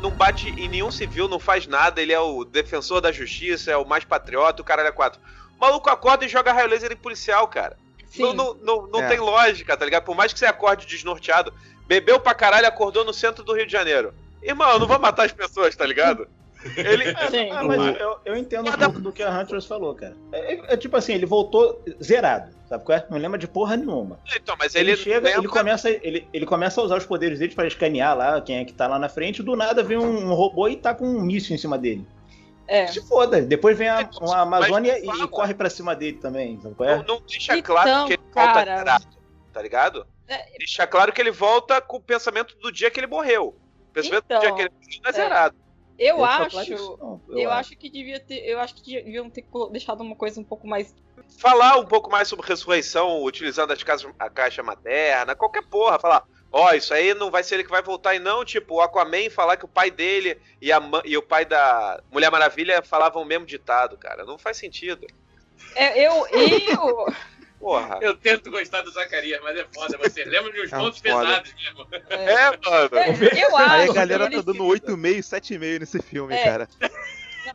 [0.00, 3.76] Não bate em nenhum civil, não faz nada, ele é o defensor da justiça, é
[3.76, 5.20] o mais patriota, o caralho é quatro.
[5.56, 7.76] O maluco acorda e joga raio laser em policial, cara.
[8.12, 8.22] Sim.
[8.22, 9.08] Não, não, não, não É.
[9.08, 10.04] tem lógica, tá ligado?
[10.04, 11.52] Por mais que você acorde desnorteado,
[11.86, 14.12] bebeu pra caralho, acordou no centro do Rio de Janeiro.
[14.42, 16.26] Irmão, eu não vou matar as pessoas, tá ligado?
[16.76, 17.04] Ele.
[17.30, 17.50] Sim.
[17.50, 20.14] Ah, mas eu, eu entendo um pouco do que a Huntress falou, cara.
[20.32, 23.06] É, é- é tipo assim, ele voltou zerado, sabe qual é?
[23.10, 24.20] Não lembra de porra nenhuma.
[24.36, 27.38] Então, mas Ele, ele, chega, ele lembra- começa, ele, ele começa a usar os poderes
[27.40, 30.32] dele pra escanear lá quem é que tá lá na frente, do nada vem um
[30.34, 32.06] robô e tá com um míssil em cima dele.
[32.72, 32.86] É.
[32.86, 36.58] Se foda, depois vem a, uma Amazônia Mas e, e corre pra cima dele também,
[36.58, 36.96] sabe qual é?
[36.96, 38.78] Não, não deixa Então, claro que ele volta cara.
[38.78, 39.06] zerado,
[39.52, 40.06] tá ligado?
[40.26, 40.56] É.
[40.56, 43.48] Deixa claro que ele volta com o pensamento do dia que ele morreu.
[43.90, 45.12] O pensamento Então, do dia que ele morreu não é é.
[45.12, 45.56] zerado.
[45.98, 46.50] Eu Deixa acho.
[46.50, 48.38] claro isso, não, Eu, acho que devia ter.
[48.38, 50.94] Eu acho que deviam ter deixado uma coisa um pouco mais.
[51.38, 55.98] Falar um pouco mais sobre ressurreição utilizando as casas, a caixa materna, qualquer porra.
[55.98, 58.80] Falar, ó, isso aí não vai ser ele que vai voltar e não, tipo, o
[58.80, 63.22] Aquaman falar que o pai dele e, a, e o pai da Mulher Maravilha falavam
[63.22, 64.24] o mesmo ditado, cara.
[64.24, 65.06] Não faz sentido.
[65.74, 66.26] É, eu.
[66.28, 67.06] Eu.
[67.58, 67.98] Porra.
[68.02, 69.96] Eu tento gostar do Zacarias, mas é foda.
[69.98, 71.24] Você lembra de uns É pontos foda.
[71.26, 71.86] pesados mesmo.
[72.10, 72.90] É, mano.
[72.98, 73.70] É, eu acho.
[73.72, 76.42] Aí a galera que tá dando 8,5, 7,5 nesse filme, É.
[76.44, 76.68] cara.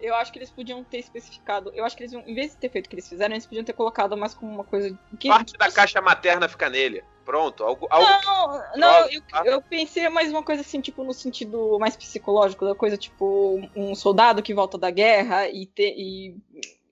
[0.02, 1.72] Eu acho que eles podiam ter especificado.
[1.76, 3.46] Eu acho que eles, iam- em vez de ter feito o que eles fizeram, eles
[3.46, 4.98] podiam ter colocado mais como uma coisa.
[5.20, 7.04] Que, Parte da caixa materna fica nele.
[7.28, 7.62] Pronto.
[7.62, 9.44] Algo, algo Não, não, eu, tá?
[9.46, 13.94] eu pensei mais uma coisa assim, tipo, no sentido mais psicológico, da coisa, tipo, um
[13.94, 16.38] soldado que volta da guerra e, te, e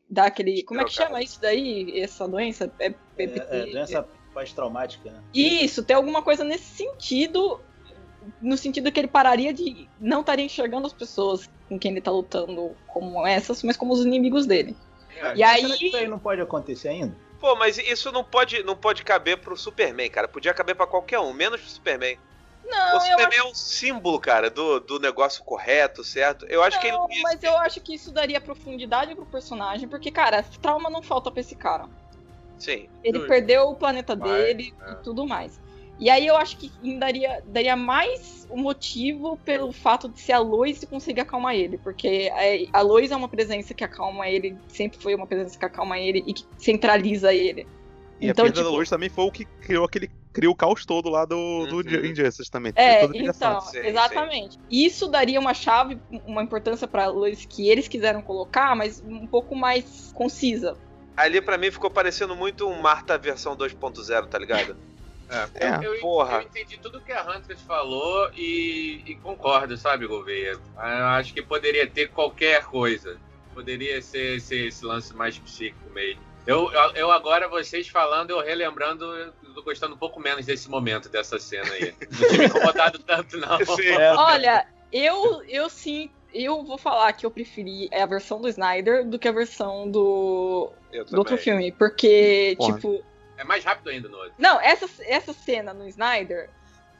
[0.09, 0.61] dá aquele.
[0.63, 2.01] Como é que chama isso daí?
[2.01, 2.69] Essa doença?
[2.79, 5.23] É, É, é, doença pós-traumática, né?
[5.33, 7.61] Isso, tem alguma coisa nesse sentido.
[8.41, 12.11] No sentido que ele pararia de não estaria enxergando as pessoas com quem ele tá
[12.11, 14.75] lutando como essas, mas como os inimigos dele.
[15.33, 15.77] E Será aí.
[15.77, 17.15] que isso aí não pode acontecer ainda?
[17.45, 20.27] Pô, mas isso não pode, não pode caber pro Superman, cara.
[20.27, 22.17] Podia caber pra qualquer um, menos pro Superman.
[22.65, 26.47] Não, o eu Superman é um símbolo, cara, do, do negócio correto, certo?
[26.47, 29.87] Eu acho que ele Não, não mas eu acho que isso daria profundidade pro personagem,
[29.87, 31.87] porque, cara, trauma não falta pra esse cara.
[32.57, 32.89] Sim.
[33.03, 34.93] Ele perdeu o planeta Vai, dele é.
[34.93, 35.61] e tudo mais.
[35.97, 40.39] E aí eu acho que daria, daria mais o motivo pelo fato de ser a
[40.39, 41.77] Lois e conseguir acalmar ele.
[41.77, 42.29] Porque
[42.73, 45.97] a- a Lois é uma presença que acalma ele, sempre foi uma presença que acalma
[45.97, 47.65] ele e que centraliza ele.
[48.19, 50.09] E Então, a perda tipo- da luz também foi o que criou aquele.
[50.33, 52.05] Criou o caos todo lá do, do Uhum.
[52.07, 52.73] Injustice também.
[52.75, 54.59] É, então, Sim, exatamente.
[54.69, 59.55] Isso daria uma chave, uma importância pra Lois que eles quiseram colocar, mas um pouco
[59.55, 60.77] mais concisa.
[61.15, 64.75] Ali pra mim ficou parecendo muito um Marta versão 2.0, tá ligado?
[65.29, 66.37] É, É, eu, eu, porra.
[66.37, 70.51] eu entendi tudo que a Huntress falou e, e concordo, sabe, Gouveia?
[70.53, 73.19] Eu acho que poderia ter qualquer coisa.
[73.53, 76.21] Poderia ser, ser esse lance mais psíquico mesmo.
[76.45, 81.09] Eu, eu- agora, vocês falando, eu relembrando, eu tô gostando um pouco menos desse momento,
[81.09, 81.91] dessa cena aí.
[82.11, 83.57] Não tinha me incomodado tanto, não.
[83.65, 83.87] Sim.
[83.87, 89.09] É, Olha, eu, eu sim, eu vou falar que eu preferi a versão do Snyder
[89.09, 91.71] do que a versão do, Eu do outro filme.
[91.71, 92.75] Porque, Porra.
[92.75, 93.03] tipo.
[93.37, 94.33] É mais rápido ainda no outro.
[94.37, 96.49] Não, essa, essa cena no Snyder,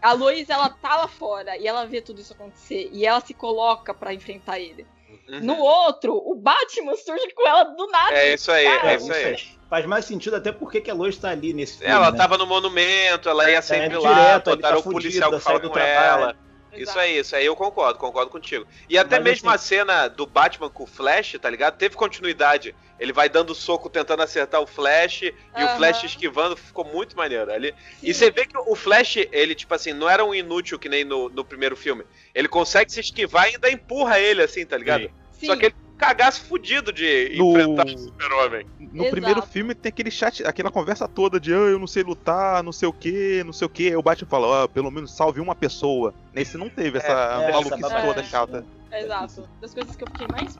[0.02, 3.34] a Lois, ela tá lá fora e ela vê tudo isso acontecer e ela se
[3.34, 4.86] coloca pra enfrentar ele.
[5.30, 5.39] Uhum.
[5.41, 8.13] No outro, o Batman surge com ela do nada.
[8.15, 9.56] É isso aí, Cara, é isso aí.
[9.69, 12.17] Faz mais sentido até porque que a Lois tá ali nesse filme, Ela né?
[12.17, 15.56] tava no monumento, ela ia sempre É, lá, direto, botaram tá o policial que fala
[15.58, 16.21] sai do com trabalho.
[16.24, 16.38] ela.
[16.81, 18.65] Isso aí, isso aí eu concordo, concordo contigo.
[18.89, 21.77] E até Mas mesmo assim- a cena do Batman com o Flash, tá ligado?
[21.77, 22.75] Teve continuidade.
[22.99, 25.77] Ele vai dando soco tentando acertar o Flash e o Aham.
[25.77, 27.73] Flash esquivando, ficou muito maneiro ali.
[27.99, 28.07] Sim.
[28.07, 31.03] E você vê que o Flash, ele, tipo assim, não era um inútil que nem
[31.03, 32.03] no, no primeiro filme.
[32.33, 35.11] Ele consegue se esquivar e ainda empurra ele, assim, tá ligado?
[35.33, 35.47] Sim.
[35.47, 38.65] Só que ele cagaço fudido de No- enfrentar o super-homem.
[38.79, 39.12] No Exato.
[39.12, 42.71] primeiro filme tem aquele chat, aquela conversa toda de ah, eu não sei lutar, não
[42.71, 43.88] sei o que, não sei o que.
[43.88, 46.13] Aí o Batman fala, ah, pelo menos salve uma pessoa.
[46.34, 48.65] Nesse não teve essa é, maluquice essa toda babaquice, chata.
[48.91, 49.49] Exato.
[49.62, 50.58] Das coisas que eu fiquei mais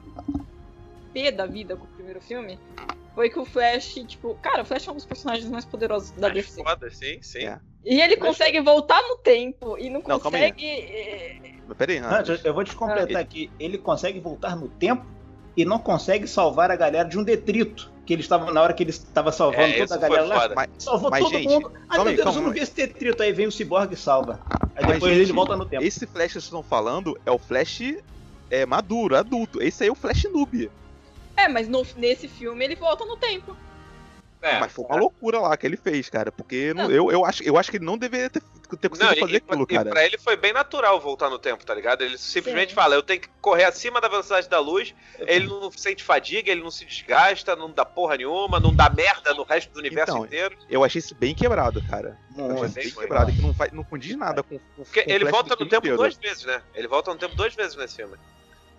[1.12, 2.58] pé da vida com o primeiro filme
[3.14, 6.28] foi que o Flash, tipo, cara, o Flash é um dos personagens mais poderosos da
[6.28, 6.62] Mas DC.
[6.62, 7.46] foda, sim, sim.
[7.46, 7.58] É.
[7.84, 10.50] E ele Mas- consegue voltar no tempo e não Não, calma aí.
[10.52, 10.66] consegue.
[10.66, 12.00] eh, Mas peraí,
[12.44, 13.50] eu vou te completar aqui.
[13.58, 15.06] Ele consegue voltar no tempo
[15.56, 17.90] e não consegue salvar a galera de um detrito.
[18.04, 20.52] Que ele estava na hora que ele estava salvando É, toda a galera lá.
[20.54, 21.72] Mas, Salvou Mas, todo gente, mundo.
[21.74, 23.22] Ai calma meu Deus, calma eu não vi esse detrito.
[23.22, 24.40] Aí vem o Cyborg e salva.
[24.76, 25.82] Aí Mas, depois ele gente, volta no tempo.
[25.82, 27.80] esse Flash que vocês estão falando é o Flash
[28.48, 29.60] é, maduro, adulto.
[29.60, 30.70] Esse aí é o Flash noob.
[31.36, 33.56] É, mas no- nesse filme ele volta no tempo.
[34.42, 36.30] É, Mas foi uma loucura lá que ele fez, cara.
[36.30, 36.90] Porque não- Não.
[36.90, 39.36] eu, eu, acho, eu acho que ele não deveria ter, ter conseguido Não, fazer e,
[39.36, 39.90] aquilo, e cara.
[39.90, 42.02] pra ele foi bem natural voltar no tempo, tá ligado?
[42.02, 42.74] Ele simplesmente Sim.
[42.74, 46.62] fala, eu tenho que correr acima da velocidade da luz, ele não sente fadiga, ele
[46.62, 50.24] não se desgasta, não dá porra nenhuma, não dá merda no resto do universo Então,
[50.26, 50.56] inteiro.
[50.68, 52.18] Eu achei isso bem quebrado, cara.
[52.36, 52.98] Eu achei bem Muito.
[53.00, 55.66] quebrado, que não, faz, não condiz nada com, com Porque com o ele volta no
[55.66, 55.96] tempo inteiro.
[55.96, 56.62] duas vezes, né?
[56.74, 58.16] Ele volta no tempo duas vezes nesse filme.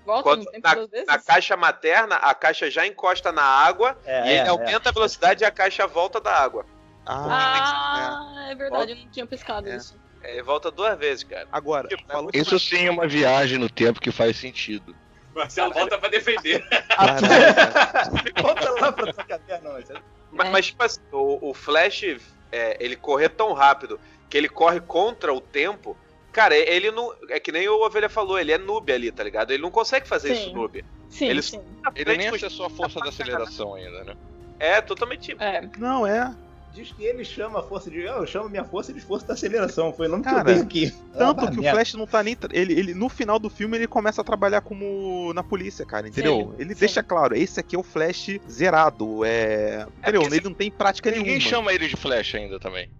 [0.08, 1.06] Volta Quando no tempo na, duas vezes.
[1.06, 4.92] na caixa materna, a caixa já encosta na água É, e ele é, aumenta a
[4.94, 6.66] velocidade e a caixa volta da água.
[7.06, 9.76] Ah, Ah, é verdade, eu não tinha pescado É.
[9.76, 10.00] isso.
[10.24, 11.46] É, ele volta duas vezes, cara.
[11.52, 14.96] Agora, Tipo, falou Isso sim é uma viagem no tempo que faz sentido.
[15.36, 16.66] Marcelo volta pra defender.
[18.42, 19.90] Volta lá pra tua caverna, mas
[20.32, 20.52] Mas, É.
[20.52, 22.04] mas, tipo assim, o, o Flash,
[22.52, 25.98] é, ele correr tão rápido que ele corre contra o tempo.
[26.38, 27.12] Cara, ele não.
[27.30, 29.50] É que nem o Ovelha falou, ele é noob ali, tá ligado?
[29.50, 30.42] Ele não consegue fazer Sim.
[30.44, 30.86] isso noob.
[31.10, 31.60] Sim, Ele- sim.
[31.96, 34.16] Ele nem acessou a força da aceleração ainda, né?
[34.60, 35.36] É, totalmente.
[35.40, 35.68] É.
[35.80, 36.32] Não, é.
[36.72, 38.02] diz que ele chama a força de.
[38.04, 39.92] Eu chamo minha força de força da aceleração.
[39.92, 40.96] Foi o nome Cara, que eu dei aqui.
[41.18, 41.76] Tanto Ah, que o merda.
[41.76, 42.38] Flash não tá nem.
[42.52, 46.54] Ele, ele, no final do filme, ele começa a trabalhar como na polícia, cara, entendeu?
[46.60, 46.80] Ele sim.
[46.82, 49.26] deixa claro, esse aqui é o Flash zerado.
[49.26, 49.88] É.
[50.04, 50.22] Entendeu?
[50.22, 51.50] porque Ele não tem prática Ninguém nenhuma.
[51.50, 52.92] chama ele de Flash ainda também.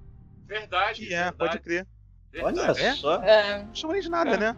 [0.48, 1.06] Verdade.
[1.14, 1.86] É, verdade, pode crer.
[2.42, 2.62] Olha.
[2.78, 2.94] É?
[2.94, 3.22] só.
[3.24, 3.64] É.
[3.64, 4.38] Não chama ele de nada, É.
[4.38, 4.56] né?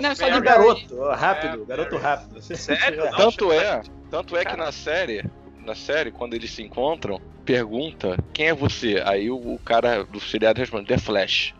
[0.00, 0.58] Não, só É de o Barry.
[0.58, 2.40] garoto, rápido, É, garoto rápido.
[2.40, 3.04] Você- Sério?
[3.10, 5.24] Não, Tanto é, tanto é que na série,
[5.64, 9.02] na série, quando eles se encontram, pergunta quem é você?
[9.04, 11.52] Aí o, o cara do seriado responde, The Flash.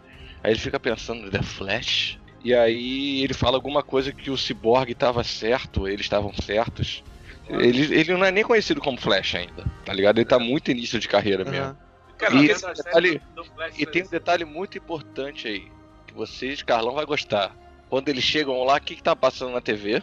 [0.45, 2.19] Aí ele fica pensando, The Flash?
[2.45, 7.03] E aí ele fala alguma coisa que o Cyborg estava certo, eles estavam certos.
[7.49, 10.19] Ele, ele não é nem conhecido como Flash ainda, tá ligado?
[10.19, 11.77] Ele tá muito início de carreira mesmo.
[12.23, 13.45] Cara, E esse detalhe- do
[13.77, 15.69] E tem um detalhe muito importante aí,
[16.07, 17.53] que vocês, Carlão, vai gostar.
[17.91, 20.01] Quando eles chegam lá, o que, que tá passando na TV?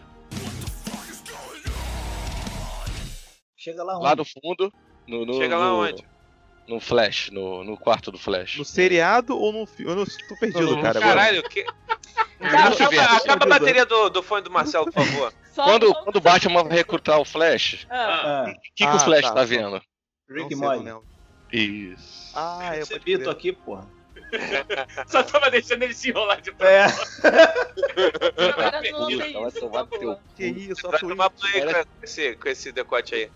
[3.58, 4.17] Chega lá Lá onde?
[4.17, 4.73] no fundo,
[5.08, 6.03] no, no, Chega lá no- onde?
[6.67, 8.58] No Flash, no, no quarto do Flash.
[8.58, 9.91] No seriado ou no filme?
[9.91, 10.99] Eu não tô perdido, No- cara.
[10.99, 11.15] agora.
[11.15, 11.63] Caralho, que...
[12.39, 15.34] Cara, acaba, acaba a bateria do, do fone do Marcelo, por favor.
[15.51, 17.95] Só Quando, quando o Batman vai recrutar o Flash, Ah,
[18.45, 19.82] Ah, o que, que Ah, o Flash tá, tá, vendo?
[20.29, 20.86] Rick Morty.
[21.51, 22.31] Isso.
[22.35, 23.29] Ah, pode Bito crer.
[23.29, 23.88] aqui, porra.
[25.07, 26.85] Só tava deixando ele se enrolar de É.
[28.38, 28.53] eu
[29.71, 30.19] tá teu boa.
[30.35, 33.31] Que isso, Vai tomar play com esse, com esse decote aí.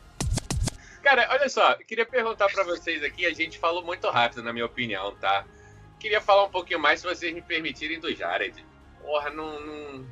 [1.02, 4.65] Cara, olha só, queria perguntar pra vocês aqui, a gente falou muito rápido, na minha
[4.65, 5.45] opinião, tá?
[5.99, 8.63] Queria falar um pouquinho mais, se vocês me permitirem, do Jared.
[9.02, 10.06] Porra, não, não,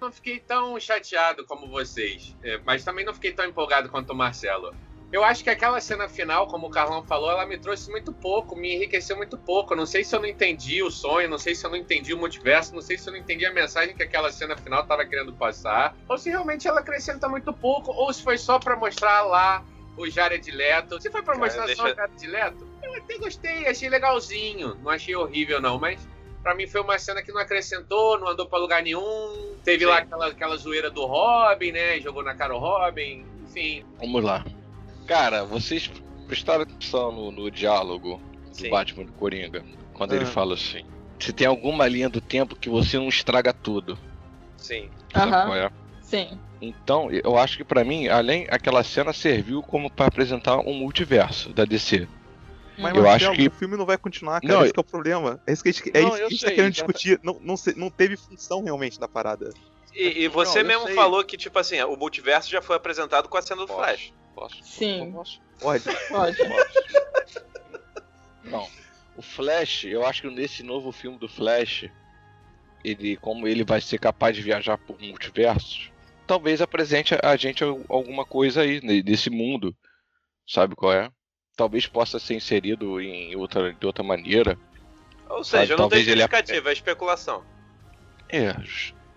[0.00, 4.16] não fiquei tão chateado como vocês, é, mas também não fiquei tão empolgado quanto o
[4.16, 4.74] Marcelo.
[5.10, 8.54] Eu acho que aquela cena final, como o Carlão falou, ela me trouxe muito pouco,
[8.54, 9.74] me enriqueceu muito pouco.
[9.74, 12.18] Não sei se eu não entendi o sonho, não sei se eu não entendi o
[12.18, 15.32] multiverso, não sei se eu não entendi a mensagem que aquela cena final estava querendo
[15.32, 19.64] passar, ou se realmente ela acrescenta muito pouco, ou se foi só pra mostrar lá
[19.96, 21.00] o Jared Leto.
[21.00, 24.74] Se foi pra Cara, mostrar só deixa- o Jared Leto, eu até gostei, achei legalzinho.
[24.82, 26.06] Não achei horrível, não, mas
[26.42, 29.56] pra mim foi uma cena que não acrescentou, não andou pra lugar nenhum.
[29.64, 29.90] Teve Sim.
[29.90, 31.98] lá aquela, aquela zoeira do Robin, né?
[31.98, 33.84] Jogou na cara o Robin, enfim.
[33.98, 34.44] Vamos lá.
[35.08, 35.90] Cara, vocês
[36.26, 38.70] prestaram atenção no, no diálogo do Sim.
[38.70, 39.64] Batman do Coringa?
[39.94, 40.28] Quando ele Ah.
[40.28, 40.84] fala assim:
[41.18, 43.98] Se tem alguma linha do tempo que você não estraga tudo.
[44.56, 44.90] Sim.
[45.14, 45.46] Aham.
[45.46, 45.70] qual é?
[46.02, 46.38] Sim.
[46.60, 51.52] Então, eu acho que pra mim, além aquela cena serviu como pra apresentar um multiverso
[51.52, 52.06] da DC.
[52.76, 54.52] Mas, Eu Marcelo, acho que- o filme não vai continuar, cara.
[54.54, 55.40] Não, esse que é o problema.
[55.46, 56.72] É isso que a gente, é Não, isso que eu a gente sei, tá querendo
[56.72, 57.20] discutir.
[57.24, 59.50] Não, não, se- não teve função realmente da parada.
[59.94, 63.36] E, e você Não, mesmo falou que, tipo assim, o multiverso já foi apresentado com
[63.36, 63.78] a cena do Posso?
[63.80, 64.12] Flash.
[64.38, 64.62] Posso?
[64.62, 65.12] Sim.
[65.12, 65.40] Posso?
[65.60, 65.84] Pode.
[66.08, 66.36] Pode.
[66.36, 67.44] Posso.
[68.44, 68.68] Não.
[69.16, 71.86] O Flash, eu acho que nesse novo filme do Flash,
[72.84, 75.90] ele, como ele vai ser capaz de viajar por multiversos,
[76.26, 79.76] talvez apresente a gente al- alguma coisa aí nesse mundo.
[80.46, 81.10] Sabe qual é?
[81.56, 84.56] Talvez possa ser inserido em outra, de outra maneira.
[85.28, 87.44] Ou seja, não tem Talvez ele- justificativa, é especulação.
[88.28, 88.54] É,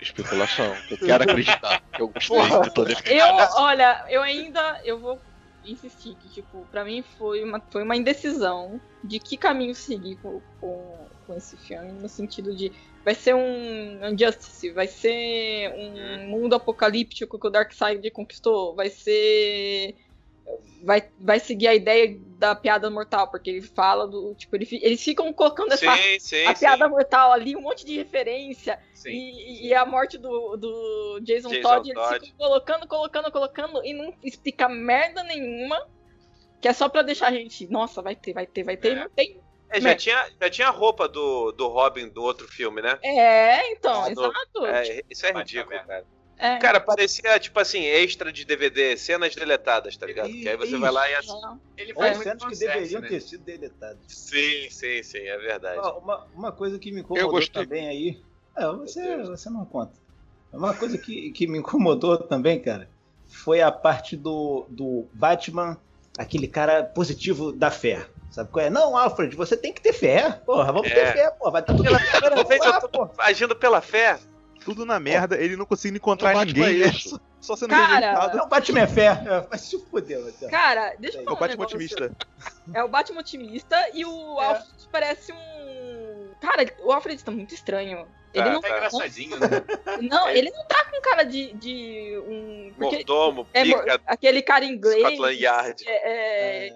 [0.02, 0.76] especulação.
[0.90, 1.82] Eu quero acreditar.
[1.94, 2.62] que Eu gostei Porra.
[2.62, 3.28] de toda Eu,
[3.58, 5.20] olha, eu ainda eu vou
[5.64, 10.42] insistir que, tipo, pra mim foi uma, foi uma indecisão de que caminho seguir com,
[10.60, 12.72] com, com esse filme, no sentido de
[13.04, 19.96] vai ser um Injustice, vai ser um mundo apocalíptico que o Darkseid conquistou, vai ser
[20.84, 25.04] vai, vai seguir a ideia da piada mortal, porque ele fala do, tipo, ele, eles
[25.04, 26.60] ficam colocando essa Sim, sim, a sim.
[26.66, 29.10] piada mortal ali, um monte de referência, Sim.
[29.12, 32.20] e, e a morte do, do Jason, Jason Todd, eles Todd.
[32.26, 35.80] ficam colocando, colocando, colocando e não explica merda nenhuma.
[36.60, 38.96] Que é só pra deixar a gente, nossa, vai ter, vai ter, vai ter, É.
[38.96, 39.42] não tem.
[39.68, 43.00] É, já, tinha, já tinha a roupa do, do Robin do outro filme, né?
[43.02, 44.66] É, então, do- exato.
[44.68, 46.06] É, isso é ridículo, cara.
[46.42, 46.58] É.
[46.58, 50.28] Cara, parecia, tipo assim, extra de DVD, cenas deletadas, tá ligado?
[50.30, 51.38] Que aí você vai lá e assiste.
[51.78, 53.08] Ele faz cenas que deveriam né?
[53.08, 54.00] ter sido deletadas.
[54.08, 55.80] Sim, sim, sim, é verdade.
[55.80, 57.64] Ó, uma, uma coisa que me incomodou gostei.
[57.64, 58.20] também aí.
[58.58, 59.94] É, você, você não conta.
[60.52, 62.90] Uma coisa que, que me incomodou também, cara,
[63.28, 65.78] foi a parte do, do Batman,
[66.18, 68.08] aquele cara positivo da fé.
[68.32, 68.70] Sabe qual é?
[68.70, 70.32] Não, Alfred, você tem que ter fé.
[70.46, 70.96] Porra, vamos É.
[70.96, 71.52] ter fé, porra.
[71.52, 73.12] Vai estar tudo Pela lá, eu tô porra.
[73.20, 74.18] agindo pela fé.
[74.64, 76.84] Tudo na merda, ele não conseguindo encontrar O Batman ninguém.
[76.84, 77.20] é isso.
[77.42, 78.34] Só sendo Cara.
[78.36, 79.06] Não, Batman é fé.
[79.26, 80.22] É, Vai se fuder.
[80.52, 81.76] Cara, deixa eu É É falar o um Batman negócio.
[81.78, 82.12] otimista.
[82.74, 86.30] É o Batman otimista e o Alfred parece um.
[86.40, 88.06] Cara, o Alfred tá muito estranho.
[88.34, 88.78] Ele Tá, não Tá tá.
[88.78, 89.48] engraçadinho, né?
[90.10, 90.38] Não, É.
[90.38, 92.72] ele não tá com cara de, de um.
[92.78, 95.02] Porque Mordomo, é pica, aquele cara inglês.
[95.02, 95.84] Scotland Yard.
[95.86, 96.74] É, é,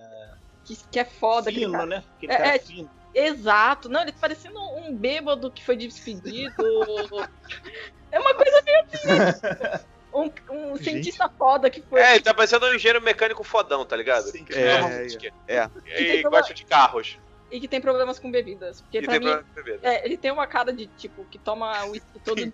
[0.65, 1.49] que, que é foda.
[1.51, 1.85] fino, cara.
[1.85, 2.03] né?
[2.17, 2.89] Aquele É, cara é, fino.
[3.15, 3.87] Exato.
[3.87, 6.53] Não, ele tá parecendo um bêbado que foi despedido.
[8.11, 9.85] é uma coisa meio assim.
[10.13, 12.01] Um, um cientista foda que foi.
[12.01, 14.25] É, ele tá parecendo um engenheiro mecânico fodão, tá ligado?
[14.25, 14.43] Sim.
[14.43, 15.07] Que É,
[15.47, 16.15] é, é.
[16.19, 17.17] E gosta de carros.
[17.51, 18.81] E que tem problemas com bebidas.
[18.81, 19.43] Porque E pra tem mim.
[19.81, 22.51] É, ele tem uma cara de tipo que toma uísque todo dia.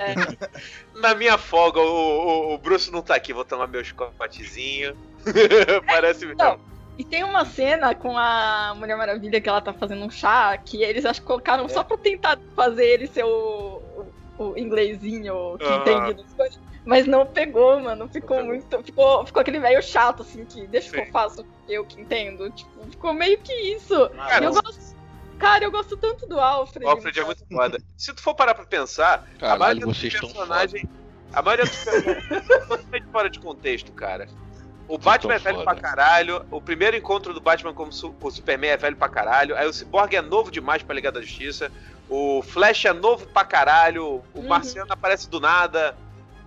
[0.00, 0.14] É.
[1.00, 4.96] Na minha folga, o, o, o Bruce não tá aqui, vou tomar meu escopatezinho.
[5.86, 6.42] Parece mesmo.
[6.42, 6.73] Não.
[6.96, 10.82] E tem uma cena com a Mulher Maravilha que ela tá fazendo um chá, que
[10.82, 13.82] eles acho que colocaram só pra tentar fazer ele ser o,
[14.38, 15.80] o, o inglesinho que Aham.
[15.80, 16.60] entende das coisas.
[16.84, 18.08] Mas não pegou, mano.
[18.08, 18.44] Ficou pegou.
[18.44, 18.82] muito.
[18.82, 21.06] Ficou, ficou aquele velho chato, assim, que deixa que Sim.
[21.06, 22.50] eu faço, eu que entendo.
[22.50, 24.08] Tipo, ficou meio que isso.
[24.10, 24.94] Cara, eu gosto.
[25.38, 26.86] Cara, eu gosto tanto do Alfred.
[26.86, 27.78] O Alfred é muito foda.
[27.96, 30.88] Se tu for parar pra pensar, a Caralho, maioria dos personagens.
[31.32, 34.28] A maioria dos personagens totalmente fora de contexto, cara.
[34.86, 35.72] O Batman é velho foda.
[35.72, 36.44] pra caralho.
[36.50, 39.56] O primeiro encontro do Batman com, o Superman é velho pra caralho.
[39.56, 41.72] Aí o Cyborg é novo demais pra Liga da Justiça.
[42.08, 44.22] O Flash é novo pra caralho.
[44.34, 44.46] O Uhum.
[44.46, 45.96] Marciano aparece do nada.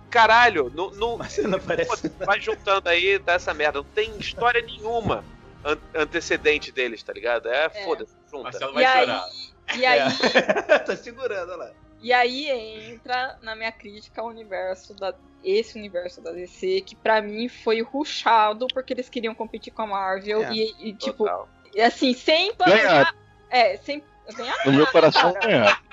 [0.08, 2.08] Caralho, não, não, Mas você não parece.
[2.08, 3.78] Pô, vai juntando aí, tá essa merda.
[3.78, 5.22] Não tem história nenhuma
[5.64, 7.48] an- antecedente deles, tá ligado?
[7.48, 8.44] É, foda-se, junta.
[8.44, 9.28] Marcelo E vai aí, chorar.
[9.76, 10.00] e aí,
[10.86, 11.70] tá segurando, olha lá.
[12.00, 15.12] E aí entra na minha crítica ao universo da
[15.42, 19.86] esse universo da DC que pra mim foi ruchado porque eles queriam competir com a
[19.86, 21.26] Marvel É, e, e, tipo
[21.74, 23.14] e assim sem planejar,
[23.50, 24.02] é sem
[24.34, 25.50] ganhar No meu nada, coração cara.
[25.50, 25.88] é.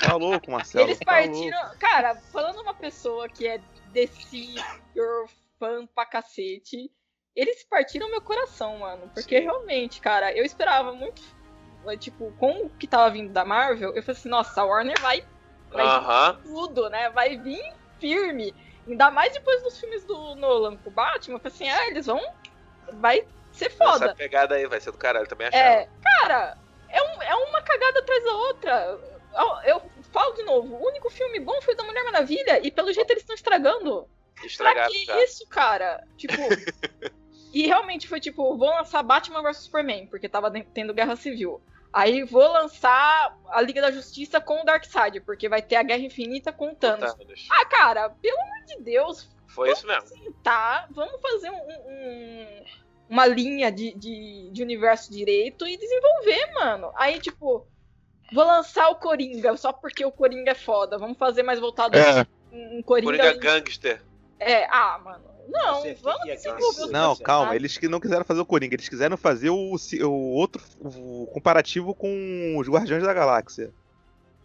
[0.00, 0.86] Tá louco, Marcelo.
[0.86, 3.58] Eles tá partiram, cara, falando uma pessoa que é
[3.92, 4.54] DC
[4.94, 5.24] girl
[5.58, 6.90] fã pra cacete,
[7.34, 9.44] eles partiram meu coração, mano, porque Sim.
[9.44, 11.22] realmente, cara, eu esperava muito
[11.98, 15.22] tipo, com o que tava vindo da Marvel, eu falei assim, nossa, a Warner vai
[15.70, 16.40] vai Aham.
[16.42, 17.10] tudo, né?
[17.10, 17.62] Vai vir
[18.00, 18.54] firme.
[18.86, 21.36] Ainda mais depois dos filmes do Nolan com o Batman.
[21.36, 22.20] Eu falei assim, ah, eles vão.
[22.94, 24.14] Vai ser Essa foda.
[24.14, 25.62] pegada aí vai ser do caralho, também achava.
[25.64, 25.88] É,
[26.20, 26.56] cara,
[26.88, 28.98] é, um- é uma cagada atrás da outra.
[29.34, 29.82] Eu, eu
[30.12, 33.10] falo de novo, o único filme bom foi o da Mulher Maravilha e pelo jeito
[33.10, 34.08] eles estão estragando.
[34.36, 35.24] Pra Estragado que já.
[35.24, 36.04] isso, cara?
[36.16, 36.34] Tipo.
[37.52, 41.60] e realmente foi tipo, vou lançar Batman vs Superman, porque tava tendo guerra civil.
[41.92, 46.02] Aí vou lançar a Liga da Justiça com o Darkseid, porque vai ter a Guerra
[46.02, 47.14] Infinita com o Thanos.
[47.14, 47.48] Thanos.
[47.50, 50.32] Ah, cara, pelo amor de Deus, Foi isso mesmo.
[50.42, 50.86] tá?
[50.90, 52.64] Vamos fazer um- um-
[53.08, 56.92] uma linha de, de, de universo direito e desenvolver, mano.
[56.96, 57.66] Aí, tipo,
[58.32, 60.98] vou lançar o Coringa só porque o Coringa é foda.
[60.98, 63.16] Vamos fazer mais voltado É, um, um Coringa.
[63.16, 64.02] Coringa Gangster.
[64.38, 65.24] É, ah, mano.
[65.48, 66.46] Não, vamos desenvolver aqui.
[66.48, 67.18] Não, personagens.
[67.20, 71.26] calma, eles que não quiseram fazer o Coringa, eles quiseram fazer o, o outro o
[71.32, 73.72] comparativo com os Guardiões da Galáxia,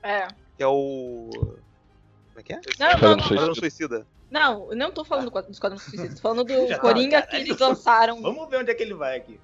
[0.03, 0.27] É.
[0.57, 2.55] que é o como é que é?
[2.55, 3.55] Não, não, Esquadrão não, Esquadrão não.
[3.55, 4.07] Suicida.
[4.29, 6.81] Não, eu não tô falando do quadro- dos quadrinhos suicidas, tô falando do Já tá,
[6.81, 7.27] Coringa cara.
[7.27, 8.21] que eles lançaram.
[8.21, 9.39] Vamos ver onde é que ele vai aqui.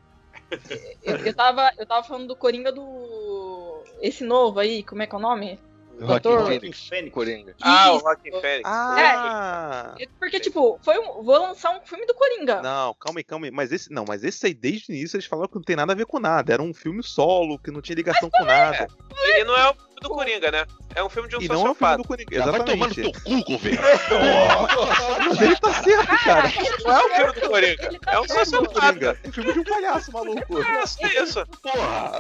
[1.04, 3.84] Eu, eu, tava, eu tava falando do Coringa do.
[4.02, 5.60] Esse novo aí, como é que é o nome?
[6.00, 7.14] Joaquim Doutor- Phoenix, Fênix.
[7.14, 7.56] Coringa.
[7.62, 7.98] Ah, o.
[7.98, 8.62] Rockin' Fênix.
[8.70, 9.96] Ah!
[10.20, 12.62] Porque, tipo, foi um, vou lançar um filme do Coringa.
[12.62, 13.52] Não, calma aí, calma aí.
[13.52, 15.94] Mas esse, não, mas esse aí desde o início eles falaram que não tem nada
[15.94, 16.54] a ver com nada.
[16.54, 18.88] Era um filme solo, que não tinha ligação com nada.
[19.16, 20.66] E não é o filme do Coringa, né?
[20.96, 22.42] É um filme de um E não é um filme do Coringa.
[22.44, 23.02] Ah, vai Exatamente.
[23.02, 23.82] teu cu, governo.
[25.28, 26.50] Mas ele tá certo, cara.
[26.84, 28.00] Não é o filme do Coringa.
[28.00, 28.50] Tá É um certo.
[28.50, 28.82] sociopata.
[28.82, 29.20] Coringa.
[29.24, 30.56] É filme de um palhaço maluco.
[30.62, 31.46] É isso.
[31.62, 32.12] Porra.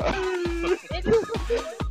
[0.93, 1.86] Ele-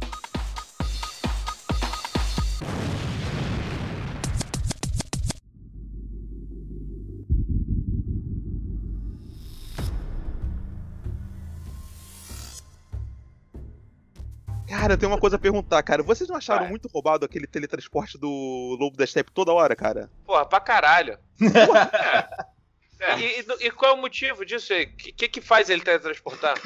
[14.80, 16.02] Cara, eu tenho uma coisa a perguntar, cara.
[16.02, 16.70] Vocês não acharam Vai.
[16.70, 18.28] muito roubado aquele teletransporte do
[18.78, 20.10] Lobo da Steppe toda hora, cara?
[20.24, 21.18] Porra, pra caralho.
[22.98, 23.18] É.
[23.18, 24.72] E, e- e qual é o motivo disso?
[24.72, 26.58] O que, que faz ele teletransportar?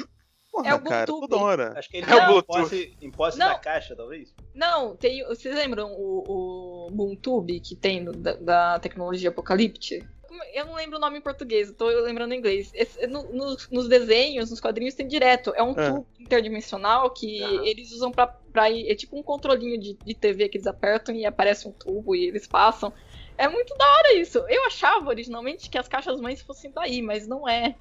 [0.49, 1.27] Porra, É o cara, Bluetooth.
[1.29, 1.73] toda hora.
[1.77, 2.61] Acho que ele É o tá em Bluetooth.
[2.61, 3.47] posse, em posse Não.
[3.49, 4.33] da caixa, talvez.
[4.55, 5.25] Não, tem.
[5.27, 10.07] Vocês lembram o, o Boontube que tem da, da tecnologia Apocalipse?
[10.53, 12.71] Eu não lembro o nome em português, tô lembrando em inglês.
[12.73, 15.53] Esse- no- nos, nos desenhos, nos quadrinhos, tem direto.
[15.55, 15.89] É um É.
[15.89, 18.89] tubo interdimensional que eles usam pra, pra ir.
[18.89, 22.25] É tipo um controlinho de, de TV que eles apertam e aparece um tubo e
[22.27, 22.93] eles passam.
[23.37, 24.37] É muito da hora isso.
[24.47, 27.75] Eu achava originalmente que as caixas mães fossem daí, mas não é.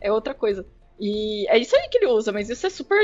[0.00, 0.66] É outra coisa.
[0.98, 2.98] E é isso aí que ele usa, mas isso é super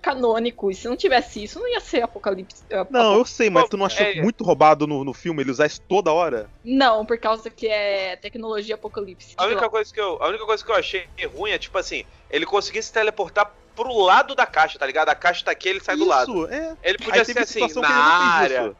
[0.00, 0.70] canônico.
[0.70, 2.64] E se não tivesse isso, não ia ser Apocalipse.
[2.90, 4.14] Não, eu sei, mas tu não achou É.
[4.22, 6.48] muito roubado no, no filme ele usar isso toda hora?
[6.64, 9.34] Não, por causa que é tecnologia Apocalipse.
[9.36, 12.04] A única, coisa que eu, a única coisa que eu achei ruim é, tipo assim,
[12.30, 15.10] ele conseguir se teleportar pro lado da caixa, tá ligado?
[15.10, 16.44] A caixa tá aqui, ele sai do lado.
[16.44, 16.76] Isso, é.
[16.82, 18.66] Ele podia Aí ser assim, na área.
[18.68, 18.76] isso.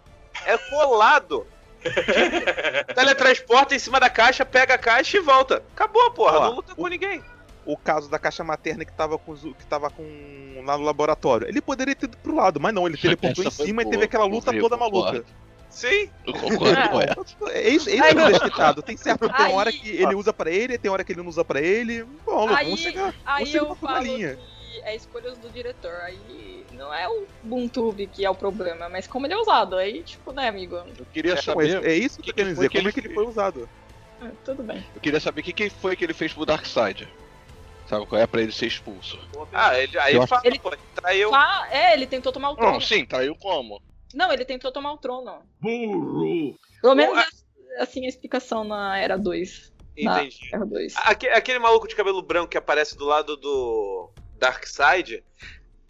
[0.46, 1.46] É colado.
[2.94, 5.62] Teletransporta em cima da caixa, pega a caixa e volta.
[5.74, 6.40] Acabou, porra.
[6.40, 7.22] Não luta com ninguém.
[7.66, 11.48] O caso da caixa materna que tava com, que tava com lá no laboratório.
[11.48, 14.04] Ele poderia ter ido pro lado, mas não, ele teleportou em cima e boa, teve
[14.04, 15.24] aquela luta eu toda maluca.
[15.70, 16.08] Sim.
[16.26, 17.50] Eu concordo Ah.
[17.52, 18.82] É isso, é isso eu deixei citado.
[18.82, 21.28] Tem certo, tem Aí- hora que ele usa pra ele, tem hora que ele não
[21.28, 22.04] usa pra ele.
[22.24, 23.14] Bom, vamos Aí, chegar.
[23.26, 24.36] aí seguir eu uma falo linha.
[24.36, 25.94] que é escolhas do diretor.
[26.02, 29.76] Aí não é o Boontube que é o problema, mas como ele é usado.
[29.76, 30.76] Aí, tipo, né, amigo?
[30.76, 31.84] Eu queria mas saber.
[31.84, 32.68] é isso que, que eu quero que dizer.
[32.68, 33.68] que Como é ele que ele foi usado?
[34.22, 34.84] É, tudo bem.
[34.94, 37.08] Eu queria saber o que, que foi que ele fez pro Darkseid.
[37.86, 39.18] Sabe qual é pra ele ser expulso?
[39.52, 41.34] Ah, ele, aí ele fala, Ele- pô, traiu.
[41.34, 42.72] Ah, é, ele tentou tomar o trono.
[42.72, 43.80] Não, sim, traiu como?
[44.14, 45.42] Não, ele tentou tomar o trono.
[45.60, 46.56] Burro.
[46.80, 47.24] Pelo menos Ué.
[47.78, 49.72] assim a explicação na Era 2.
[50.02, 50.38] Na Entendi.
[50.52, 50.94] Era 2.
[50.96, 55.22] Aque- Aquele maluco de cabelo branco que aparece do lado do Darkseid,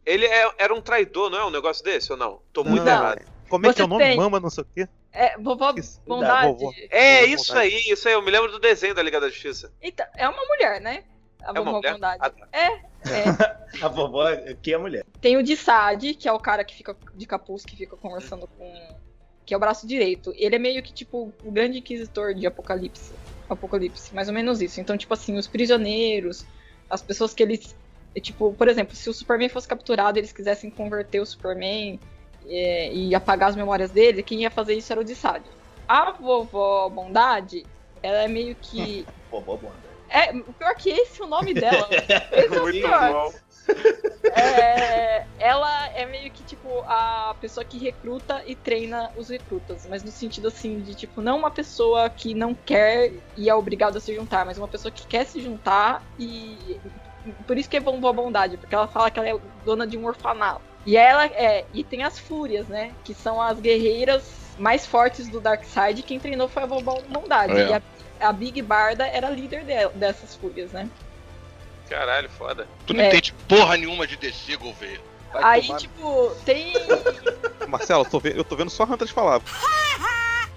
[0.04, 2.40] ele é- era um traidor, não é um negócio desse ou não?
[2.52, 2.92] Tô muito Não.
[2.92, 3.22] errado.
[3.48, 4.04] Como é que Você é o nome?
[4.04, 4.88] tem- Mama, não sei o quê?
[5.12, 6.48] É, vovó Isso, Bondade.
[6.48, 6.72] vovó.
[6.90, 7.74] É, Vovó isso Bondade.
[7.74, 8.14] aí, isso aí.
[8.14, 9.72] Eu me lembro do desenho da Liga da Justiça.
[9.80, 11.04] Então, é uma mulher, né?
[11.46, 11.80] A É vovó?
[11.80, 12.18] Bondade.
[12.20, 12.48] Ah, tá.
[12.52, 13.64] É, é.
[13.82, 14.24] A vovó
[14.62, 15.04] que é mulher.
[15.20, 18.46] Tem o de Sade, que é o cara que fica de capuz, que fica conversando
[18.46, 18.96] com.
[19.44, 20.32] Que é o braço direito.
[20.36, 23.12] Ele é meio que, tipo, o grande inquisitor de Apocalipse.
[23.48, 24.80] Apocalipse, mais ou menos isso.
[24.80, 26.46] Então, tipo assim, os prisioneiros,
[26.88, 27.76] as pessoas que eles.
[28.14, 32.00] é, Tipo, por exemplo, se o Superman fosse capturado e eles quisessem converter o Superman
[32.46, 35.44] é, e apagar as memórias dele, quem ia fazer isso era o de Sade.
[35.86, 37.66] A vovó Bondade,
[38.02, 39.04] ela é meio que.
[39.30, 39.83] Vovó Bonda.
[40.14, 41.88] É, o pior que esse é o nome dela.
[42.30, 43.12] Esse é o Muito pior.
[43.12, 43.32] bom.
[44.30, 49.88] É, ela é meio que, tipo, a pessoa que recruta e treina os recrutas.
[49.90, 53.98] Mas no sentido, assim, de, tipo, não uma pessoa que não quer e é obrigada
[53.98, 56.78] a se juntar, mas uma pessoa que quer se juntar e...
[57.46, 60.06] Por isso que é vovó bondade, porque ela fala que ela é dona de um
[60.06, 60.60] orfanato.
[60.86, 61.64] E ela é...
[61.74, 62.92] E tem as fúrias, né?
[63.02, 66.02] Que são as guerreiras mais fortes do Darkseid.
[66.02, 67.54] Quem treinou foi a vovó bondade.
[67.54, 67.68] É.
[67.70, 67.82] E a,
[68.24, 70.88] a Big Barda era líder de- dessas fúrias, né?
[71.88, 72.66] Caralho, foda.
[72.86, 73.08] Tu não É.
[73.08, 75.00] entende porra nenhuma de DC, Gouveia.
[75.32, 76.72] Vai Aí, tomar- tipo, tem...
[77.68, 79.40] Marcelo, eu tô, ve- eu tô vendo só Hunters falar.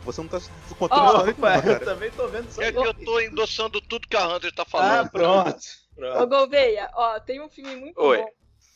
[0.06, 0.50] Você não tá se
[0.80, 3.82] contando Ó, história Opa, nenhuma, eu também tô vendo só É que eu tô endossando
[3.82, 5.10] tudo que a Hunter tá Ah, falando.
[5.10, 5.50] pronto.
[5.58, 6.28] Ô, pronto.
[6.28, 8.18] Gouveia, ó, tem um filme muito Oi.
[8.20, 8.30] bom.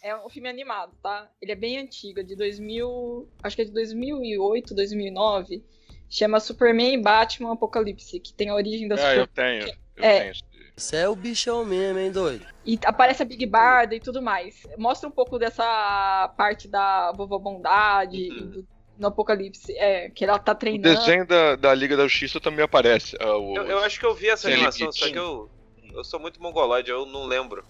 [0.04, 1.30] É um filme animado, tá?
[1.42, 3.30] Ele é bem antigo, é de 2000.
[3.44, 5.64] Acho que é de 2008, 2009.
[6.12, 9.18] Chama Superman e Batman Apocalipse, que tem a origem da É, Super...
[9.20, 9.68] eu tenho.
[9.96, 10.20] Eu É.
[10.20, 10.34] tenho.
[10.76, 12.46] Você é o bichão mesmo, hein, doido?
[12.66, 14.64] E aparece a Big Barda e tudo mais.
[14.78, 18.50] Mostra um pouco dessa parte da vovó Bondade Uhum.
[18.50, 19.72] do, no Apocalipse.
[19.78, 20.98] É, que ela tá O treinando.
[21.00, 23.16] desenho da, da Liga da Justiça também aparece.
[23.20, 25.00] ah, o- Eu, eu acho que eu vi essa Sem animação, limite.
[25.00, 25.50] só que eu,
[25.94, 27.64] eu sou muito mongoloide, eu não lembro.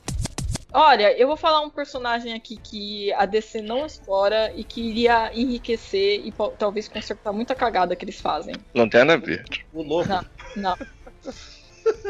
[0.74, 5.30] Olha, eu vou falar um personagem aqui que a DC não explora e que iria
[5.34, 8.55] enriquecer e talvez consertar muita cagada que eles fazem.
[8.74, 9.65] Lanterna Verde.
[9.74, 10.07] O louco.
[10.07, 10.26] Não.
[10.55, 10.78] Não.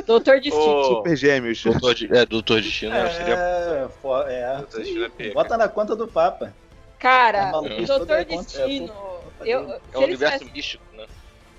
[0.05, 0.63] Doutor Destino.
[0.63, 1.63] Ô, Super Gêmeos.
[1.63, 3.09] Doutor de, é, Doutor Destino né?
[3.09, 3.35] seria.
[3.35, 4.45] É, é.
[4.57, 5.33] Assistindo a pica.
[5.33, 6.53] Bota na conta do Papa.
[6.99, 8.93] Cara, É Doutor é é Destino.
[9.41, 11.05] eu, É o eles universo místico, né?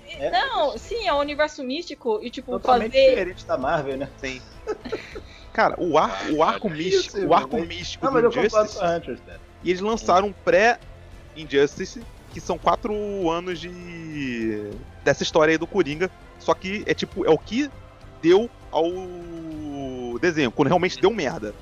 [0.07, 0.29] É.
[0.29, 3.09] Não, sim, é um universo místico e, tipo, Totalmente fazer.
[3.09, 4.09] diferente da Marvel, né?
[4.17, 4.41] Sim.
[5.53, 8.79] Cara, o arco, o arco místico, Isso, o arco mas- místico Não, do Injustice,
[9.63, 12.01] e eles lançaram um pré-Injustice,
[12.31, 14.71] que são quatro anos de
[15.03, 17.69] dessa história aí do Coringa, só que é tipo, é o que
[18.21, 18.89] deu ao
[20.19, 21.53] desenho, quando realmente deu merda.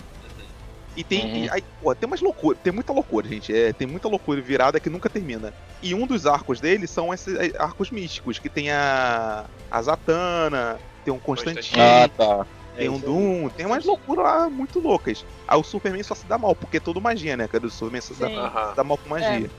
[0.95, 1.35] E tem, Uhum.
[1.45, 3.55] e aí, pô, tem umas loucuras, tem muita loucura, gente.
[3.55, 5.53] É, tem muita loucura virada que nunca termina.
[5.81, 10.77] E um dos arcos dele são esses é, arcos místicos, que tem a, a Zatanna,
[11.05, 12.45] tem um Constantine, Ah, tá.
[12.75, 12.99] Tem É um.
[12.99, 15.25] Doom, tem umas loucuras lá muito loucas.
[15.47, 17.47] Aí o Superman só se dá mal, porque é todo magia, né?
[17.47, 18.27] Cadê o Superman só se dá,
[18.69, 19.49] se dá mal com magia.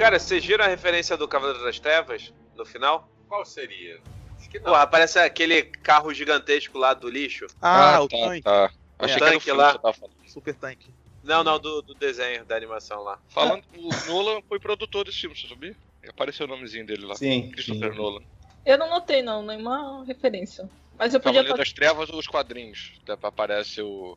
[0.00, 3.06] Cara, vocês viram a referência do Cavaleiro das Trevas no final?
[3.28, 4.00] Qual seria?
[4.38, 4.72] Acho que não.
[4.72, 7.46] Pô, aparece aquele carro gigantesco lá do lixo.
[7.60, 8.70] Ah, o tá, tanque, tá.
[8.98, 9.72] Achei que era o lá.
[9.72, 10.19] que você tava falando.
[10.30, 10.92] Super tanque.
[11.22, 13.18] Não, não, do, do desenho, da animação lá.
[13.28, 15.76] Falando, o Nolan foi produtor desse filme, você sabia?
[16.08, 17.14] Apareceu o nomezinho dele lá.
[17.14, 17.50] Sim.
[17.50, 17.98] Christopher sim.
[17.98, 18.22] Nolan.
[18.64, 20.68] Eu não notei, não, nenhuma referência.
[20.98, 21.56] Mas eu podia Cavaleiro estar.
[21.58, 22.98] das Trevas ou os quadrinhos.
[23.22, 24.16] Aparece o,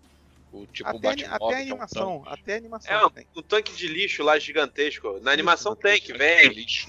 [0.52, 3.28] O tipo Até, bate até a animação, até a animação É um, tem.
[3.36, 5.20] um tanque de lixo lá gigantesco.
[5.22, 6.48] Na animação tem, que vem.
[6.50, 6.88] lixo.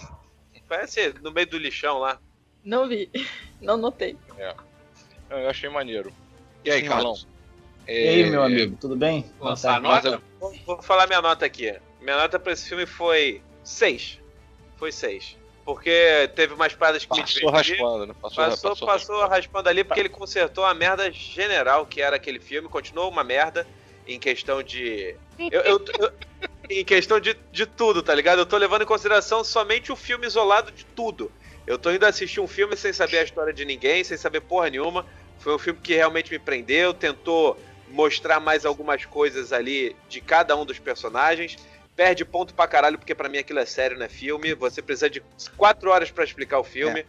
[0.69, 2.21] Parece no meio do lixão lá.
[2.63, 3.11] Não vi.
[3.61, 4.17] Não notei.
[5.31, 6.13] Eu achei maneiro.
[6.65, 7.13] E aí, Sim, Carlão?
[7.13, 7.34] mas-
[7.87, 9.31] E aí, É, meu amigo, tudo bem?
[9.41, 10.11] Lançar a Boa tarde.
[10.11, 10.23] nota?
[10.41, 11.75] Vou, vou falar minha nota aqui.
[12.01, 14.21] Minha nota pra esse filme foi 6.
[14.77, 15.37] Foi 6.
[15.65, 17.85] Porque teve umas paradas que me Passou divertiram.
[17.87, 18.15] raspando, né?
[18.21, 22.39] Passou, Passou, passou, passou raspando ali porque ele consertou a merda general que era aquele
[22.39, 22.69] filme.
[22.69, 23.67] Continuou uma merda
[24.07, 25.15] em questão de.
[25.39, 26.13] Eu, eu- eu-
[26.69, 28.39] em questão de, de tudo, tá ligado?
[28.39, 31.31] Eu tô levando em consideração somente o filme isolado de tudo.
[31.67, 34.69] Eu tô indo assistir um filme sem saber a história de ninguém, sem saber porra
[34.71, 35.07] nenhuma.
[35.39, 37.59] Foi um filme que realmente me prendeu, tentou
[37.95, 41.57] mostrar mais algumas coisas ali de cada um dos personagens.
[41.95, 44.53] Perde ponto pra caralho, porque pra mim aquilo é sério, não é filme.
[44.55, 45.23] Você precisa de
[45.57, 47.07] quatro horas pra explicar o filme.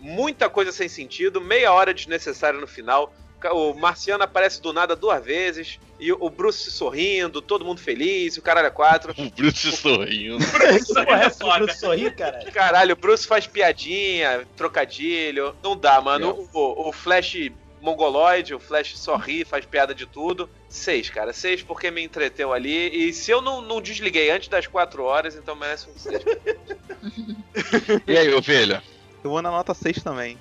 [0.00, 3.14] Muita coisa sem sentido, meia hora desnecessária no final.
[3.52, 8.42] O Marciano aparece do nada duas vezes, e o Bruce sorrindo, todo mundo feliz, o
[8.42, 9.14] caralho é quatro.
[9.16, 10.38] O Bruce sorrindo.
[10.38, 12.42] Que porra é essa do Bruto sorrir, cara?
[12.50, 15.54] Caralho, o Bruce faz piadinha, trocadilho.
[15.62, 16.48] Não dá, mano.
[16.52, 17.50] O, o Flash
[17.84, 20.48] mongoloide, o Flash sorri, faz piada de tudo.
[20.68, 21.32] Seis, cara.
[21.32, 23.08] Seis porque me entreteu ali.
[23.08, 26.22] E se eu não, não desliguei antes das quatro horas, então merece um seis.
[28.08, 28.82] E aí, ovelha?
[29.22, 30.36] Eu vou na nota 6 também.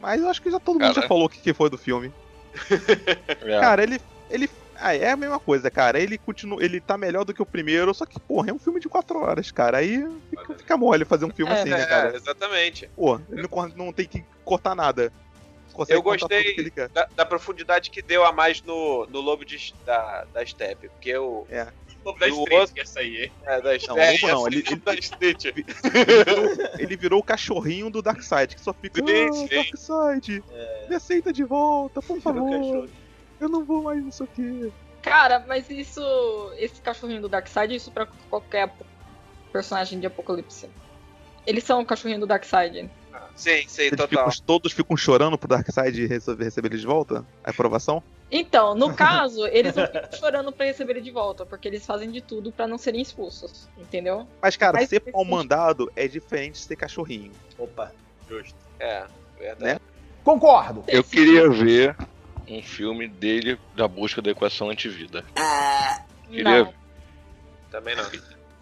[0.00, 1.08] Mas eu acho que já todo mundo já Cara.
[1.08, 2.12] falou o que, que foi do filme.
[3.42, 3.60] É.
[3.60, 4.00] Cara, ele.
[4.30, 4.48] ele
[4.78, 5.98] ah, é a mesma coisa, cara.
[5.98, 6.62] Ele continua.
[6.62, 9.18] Ele tá melhor do que o primeiro, só que, porra, é um filme de 4
[9.18, 9.78] horas, cara.
[9.78, 12.16] Aí fica, fica mole fazer um filme É, assim, né, É, cara?
[12.16, 12.88] exatamente.
[12.94, 15.12] Pô, ele não, não tem que cortar nada.
[15.76, 16.88] Consegue Eu gostei tudo que ele quer.
[16.88, 20.88] Da, da profundidade que deu a mais no, no Lobo de, da, da Steppe.
[20.88, 21.46] Porque o.
[22.04, 23.32] Lobo da No Street, outro- que essa aí, hein?
[23.44, 23.98] É, da Steppe.
[23.98, 25.44] Não, Lobo não, ele- Lobo da Street.
[26.78, 29.00] Ele virou o cachorrinho do Darkseid, que só fica.
[29.04, 29.48] Sim, sim.
[29.48, 30.44] Darkseid,
[30.88, 32.50] me aceita de volta, por favor.
[32.50, 32.88] cachorro.
[33.40, 34.72] Eu não vou mais nisso aqui.
[35.02, 36.00] Cara, mas isso.
[36.58, 38.72] Esse cachorrinho do Darkseid, isso pra qualquer
[39.52, 40.68] personagem de Apocalipse.
[41.46, 42.90] Eles são o cachorrinho do Darkseid.
[43.34, 44.30] Sim, sim, Eles total.
[44.30, 47.24] ficam- todos ficam chorando pro Darkseid receber, receber ele de volta?
[47.44, 48.02] A aprovação?
[48.30, 52.10] Então, no caso, eles não ficam chorando pra receber ele de volta, porque eles fazem
[52.10, 54.26] de tudo pra não serem expulsos, entendeu?
[54.42, 57.32] Mas, cara, Mas ser pau mandado é diferente de ser cachorrinho.
[57.58, 57.92] Opa.
[58.28, 58.56] Justo.
[58.80, 59.04] É,
[59.38, 59.80] verdade.
[60.24, 60.82] Concordo.
[60.88, 61.96] Eu queria ver
[62.48, 65.24] um filme dele da busca da equação antivida.
[66.28, 66.74] Queria Não.
[67.70, 68.04] Também não.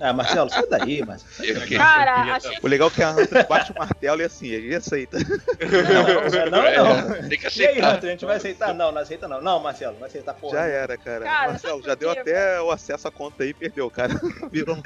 [0.00, 1.48] Ah, Marcelo, sai daí, Marcelo.
[1.48, 4.74] Eu queria- Cara, O legal é que a Hunter bate o martelo e assim, ele
[4.74, 5.18] aceita.
[5.20, 6.76] Não, não, É,
[7.22, 7.28] não.
[7.28, 7.94] Tem que E aí, aceitar.
[7.96, 8.74] Hunter, a gente vai aceitar?
[8.74, 9.40] Não, não aceita não.
[9.40, 10.58] Não, Marcelo, não vai aceitar porra.
[10.58, 11.24] Já era, cara.
[11.24, 14.12] Cara, Marcelo, já deu até o acesso à conta aí e perdeu, cara.
[14.50, 14.82] Virou um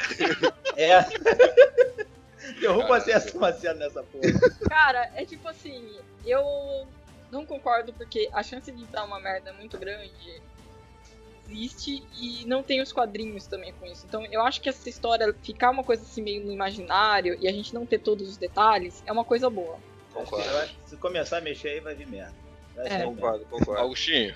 [0.76, 1.04] É.
[2.60, 4.32] Derruba o acesso do Marcelo nessa porra.
[4.68, 6.86] Cara, é tipo assim, eu
[7.30, 10.10] não concordo porque a chance de dar uma merda muito grande
[11.48, 14.04] existe e não tem os quadrinhos também com isso.
[14.06, 17.52] Então eu acho que essa história ficar uma coisa assim meio no imaginário e a
[17.52, 19.78] gente não ter todos os detalhes é uma coisa boa.
[20.12, 20.48] Concordo.
[20.86, 22.34] Se começar a mexer aí, vai vir merda.
[22.74, 23.02] Vai É.
[23.04, 23.80] Concordo, concordo.
[23.82, 24.34] Augustinho,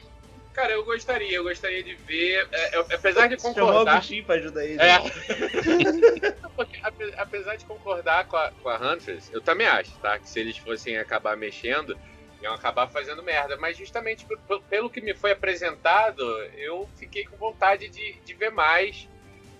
[0.53, 2.47] Cara, eu gostaria, eu gostaria de ver.
[2.53, 4.05] é, eu- apesar de Chamou o concordar.
[4.27, 4.79] Pra ajudar ele.
[4.83, 4.99] É.
[6.55, 10.19] Porque, ape- apesar de concordar com a, com a Huntress, eu também acho, tá?
[10.19, 11.99] Que se eles fossem acabar mexendo,
[12.43, 13.57] iam acabar fazendo merda.
[13.57, 16.22] Mas justamente pe- pe- pelo que me foi apresentado,
[16.57, 19.09] eu fiquei com vontade de, de ver mais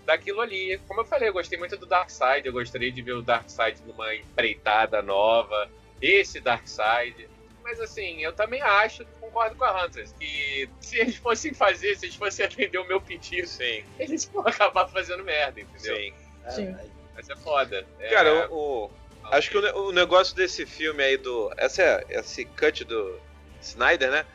[0.05, 0.79] daquilo ali.
[0.89, 4.15] Como eu falei, eu gostei muito do Darkseid, eu gostaria de ver o Darkseid numa
[4.15, 5.71] empreitada nova,
[6.01, 7.29] esse Darkseid.
[7.63, 12.07] Mas assim, eu também acho, concordo com a Huntress, que se eles fossem fazer, se
[12.07, 15.97] eles fossem atender o meu pedido, Sim, eles vão acabar fazendo merda, entendeu?
[15.97, 16.13] sim.
[16.49, 16.77] Sim.
[17.15, 17.87] Mas é foda.
[18.01, 18.91] É, Cara, o, o-
[19.31, 21.53] acho que o, o negócio desse filme aí do.
[21.57, 23.19] Essa, é- esse cut do
[23.61, 24.27] Snyder, né?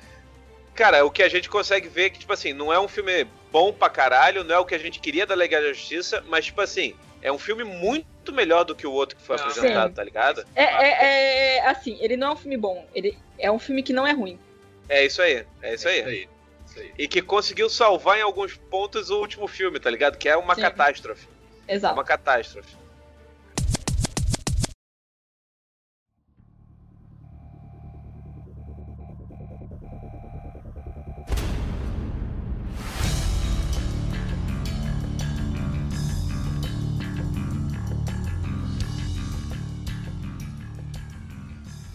[0.76, 3.28] Cara, o que a gente consegue ver é que, tipo assim, não é um filme
[3.52, 6.46] bom pra caralho, não é o que a gente queria da Liga da Justiça, mas,
[6.46, 9.46] tipo assim, é um filme muito melhor do que o outro que foi Sim.
[9.46, 10.46] apresentado, tá ligado?
[10.54, 13.92] É, é, é, assim, ele não é um filme bom, ele é um filme que
[13.92, 14.40] não é ruim.
[14.88, 16.00] É isso aí, é isso aí.
[16.00, 16.30] Isso aí.
[16.68, 16.94] Isso aí.
[16.98, 20.18] E que conseguiu salvar em alguns pontos o último filme, tá ligado?
[20.18, 20.62] Que é uma Sim.
[20.62, 21.28] catástrofe.
[21.68, 21.96] É Exato.
[21.96, 22.76] uma catástrofe.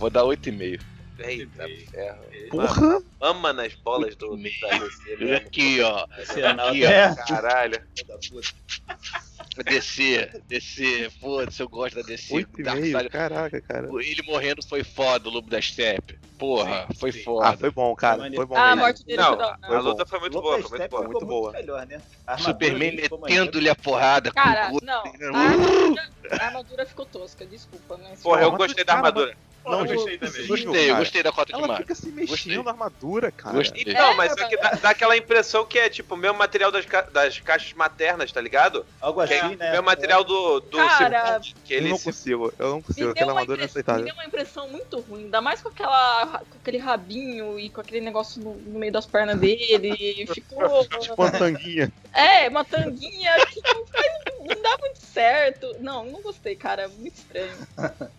[0.03, 0.81] Vou dar 8,5.
[1.19, 2.19] Eita, ferro.
[2.51, 3.03] Porra!
[3.21, 5.37] Ama nas bolas do, da DC mesmo.
[5.37, 6.07] Aqui, ó.
[6.25, 6.89] Sinal Aqui, ó.
[6.91, 7.15] é.
[7.29, 7.81] Caralho.
[9.65, 12.35] DC, DC, foda-se, eu gosto da DC.
[12.35, 13.89] 8,5, Darkseid- caraca, cara.
[14.03, 16.19] Ele morrendo foi foda, o Lobo da Steppe.
[16.39, 17.23] Porra, foi sim.
[17.23, 17.49] foda.
[17.51, 18.29] Ah, foi bom, cara.
[18.35, 18.81] Foi bom Ah, a mesmo.
[18.83, 19.59] morte dele Não, hora.
[19.63, 21.05] a luta foi muito Lobo boa, foi muito boa.
[21.05, 21.53] muito boa.
[21.53, 22.01] melhor, né?
[22.27, 25.03] A Superman metendo-lhe a porrada Cara, com o não.
[25.37, 28.15] A armadura, a armadura ficou tosca, desculpa, né?
[28.23, 29.37] Porra, eu gostei da cara, armadura.
[29.65, 30.47] Não, eu Não, gostei também.
[30.47, 32.63] Gostei, eu gostei da cota de Ela fica se mexendo Gostei.
[32.63, 33.57] na armadura, cara.
[33.57, 33.85] Gostei.
[33.87, 36.37] Então, É, mas é mas- que dá, dá aquela impressão que é tipo o mesmo
[36.39, 38.85] material das, ca- das caixas maternas, tá ligado?
[39.01, 39.69] Algo assim, é né?
[39.69, 43.01] o mesmo material do, do Cara, que Eu ele não se consigo, eu não consigo.
[43.07, 44.05] deu, Aquela uma armadura é impress- me inaceitável.
[44.05, 48.01] deu uma impressão muito ruim, ainda mais com, aquela, com aquele rabinho e com aquele
[48.01, 50.27] negócio no, no meio das pernas dele.
[50.35, 50.85] Ficou.
[50.87, 51.93] Tipo uma tanguinha.
[52.13, 55.77] É, uma tanguinha que não, faz- não dá muito certo.
[55.81, 56.89] Não, não gostei, cara.
[56.89, 57.53] Muito estranho.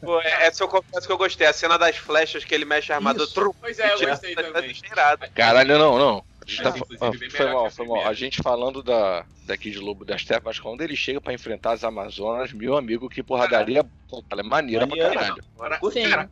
[0.02, 1.33] Pô, é- essa eu confesso que eu gostei.
[1.46, 3.26] A cena das flechas que ele mexe a armadura.
[3.26, 3.34] Isso.
[3.34, 4.74] trum, Pois é, eu gostei tá- tá também.
[4.74, 5.28] cheirado.
[5.34, 6.24] Caralho, não, não.
[6.46, 8.08] A gente É, tá- inclusive, ah, foi mal, foi mal.
[8.08, 11.72] A gente falando da, daqui de Lobo da Steppe, mas quando ele chega pra enfrentar
[11.72, 13.86] as Amazonas, meu amigo, que porradaria.
[14.30, 15.20] Ela é maneira pra Maneiro.
[15.20, 15.44] caralho.
[15.58, 16.10] Pra, Sim.
[16.10, 16.30] cara,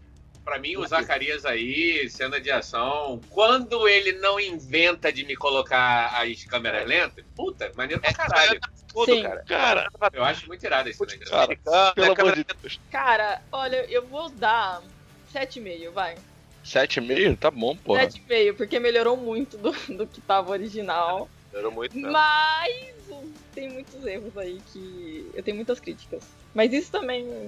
[0.51, 6.07] pra mim, o Zacarias aí, cena de ação, quando ele não inventa de me colocar
[6.21, 8.59] as câmeras lentas, puta, maneiro pra caralho.
[8.91, 9.23] Tudo, Sim.
[9.23, 9.43] cara.
[9.47, 11.19] Cara, Eu acho muito irado esse ação.
[11.29, 12.79] cara, Americano, pelo né, amor de Deus.
[12.91, 14.81] Cara, olha, eu vou dar
[15.33, 16.15] 7,5, vai.
[16.65, 17.37] 7,5?
[17.37, 18.05] Tá bom, porra.
[18.05, 21.29] 7,5, porque melhorou muito do, do que tava original.
[21.53, 22.11] Melhorou muito mesmo.
[22.11, 22.95] Mas
[23.55, 26.25] tem muitos erros aí que eu tenho muitas críticas.
[26.53, 27.47] Mas isso também é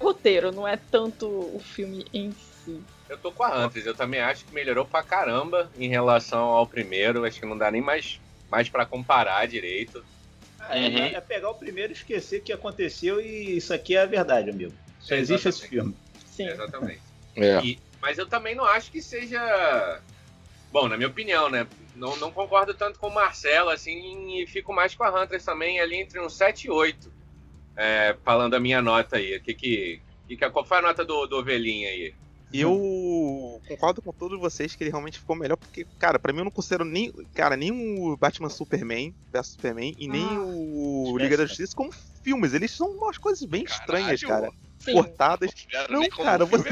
[0.00, 2.80] roteiro, não é tanto o filme em si.
[3.08, 6.66] Eu tô com a Huntress, eu também acho que melhorou pra caramba em relação ao
[6.66, 7.24] primeiro.
[7.24, 8.20] Acho que não dá nem mais,
[8.50, 10.04] mais pra comparar direito.
[10.68, 10.98] É, Uhum.
[11.16, 14.50] é pegar o primeiro e esquecer o que aconteceu e isso aqui é a verdade,
[14.50, 14.74] amigo.
[15.00, 15.96] Só existe esse filme.
[16.26, 16.48] Sim.
[16.48, 17.00] Exatamente.
[17.34, 17.58] É.
[17.60, 20.02] E- mas eu também não acho que seja.
[20.70, 21.66] Bom, na minha opinião, né?
[21.96, 25.80] Não, não concordo tanto com o Marcelo, assim, e fico mais com a Huntress também,
[25.80, 27.10] ali entre um 7 e 8.
[27.78, 29.36] É, falando a minha nota aí.
[29.36, 32.12] O que que, que que- qual foi a nota do, do Ovelhinha aí?
[32.52, 36.44] Eu concordo com todos vocês que ele realmente ficou melhor, porque, cara, pra mim eu
[36.46, 41.36] não considero nem, cara, nem o Batman Superman vs Superman e nem Ah, o Liga
[41.36, 41.46] da né?
[41.48, 41.92] Justiça como
[42.24, 42.54] filmes.
[42.54, 44.42] Eles são umas coisas bem estranhas, Caralho.
[44.50, 44.54] cara.
[44.78, 44.92] Sim.
[44.94, 45.50] Cortadas.
[45.90, 46.68] Não, cara, você,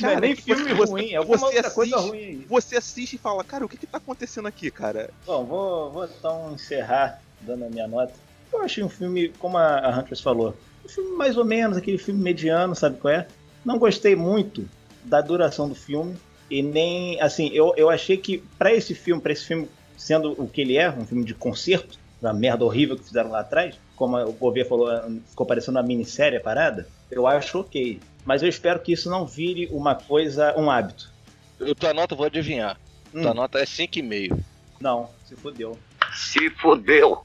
[0.00, 2.46] Não é nem você- filme você- ruim, é alguma você outra coisa assiste- ruim aí.
[2.48, 5.10] você assiste e fala, cara, o que que tá acontecendo aqui, cara?
[5.24, 8.14] Bom, vou, vou então encerrar dando a minha nota.
[8.52, 12.22] Eu achei um filme, como a Huntress falou, um filme mais ou menos, aquele filme
[12.22, 13.26] mediano, sabe qual é?
[13.64, 14.68] Não gostei muito
[15.04, 16.16] da duração do filme.
[16.50, 20.48] E nem, assim, eu, eu achei que pra esse filme, pra esse filme sendo o
[20.48, 24.16] que ele é, um filme de concerto, uma merda horrível que fizeram lá atrás, como
[24.18, 24.88] o Gouveia falou,
[25.28, 28.00] ficou parecendo uma minissérie a parada, eu acho ok.
[28.24, 31.10] Mas eu espero que isso não vire uma coisa, um hábito.
[31.58, 32.78] Eu, tua nota, eu vou adivinhar.
[33.14, 33.22] Hum.
[33.22, 34.38] Tua nota é 5,5.
[34.80, 35.78] Não, se fudeu.
[36.14, 37.24] Se fodeu.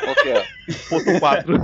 [0.00, 0.44] Qual que é?
[0.88, 1.60] Ponto 4.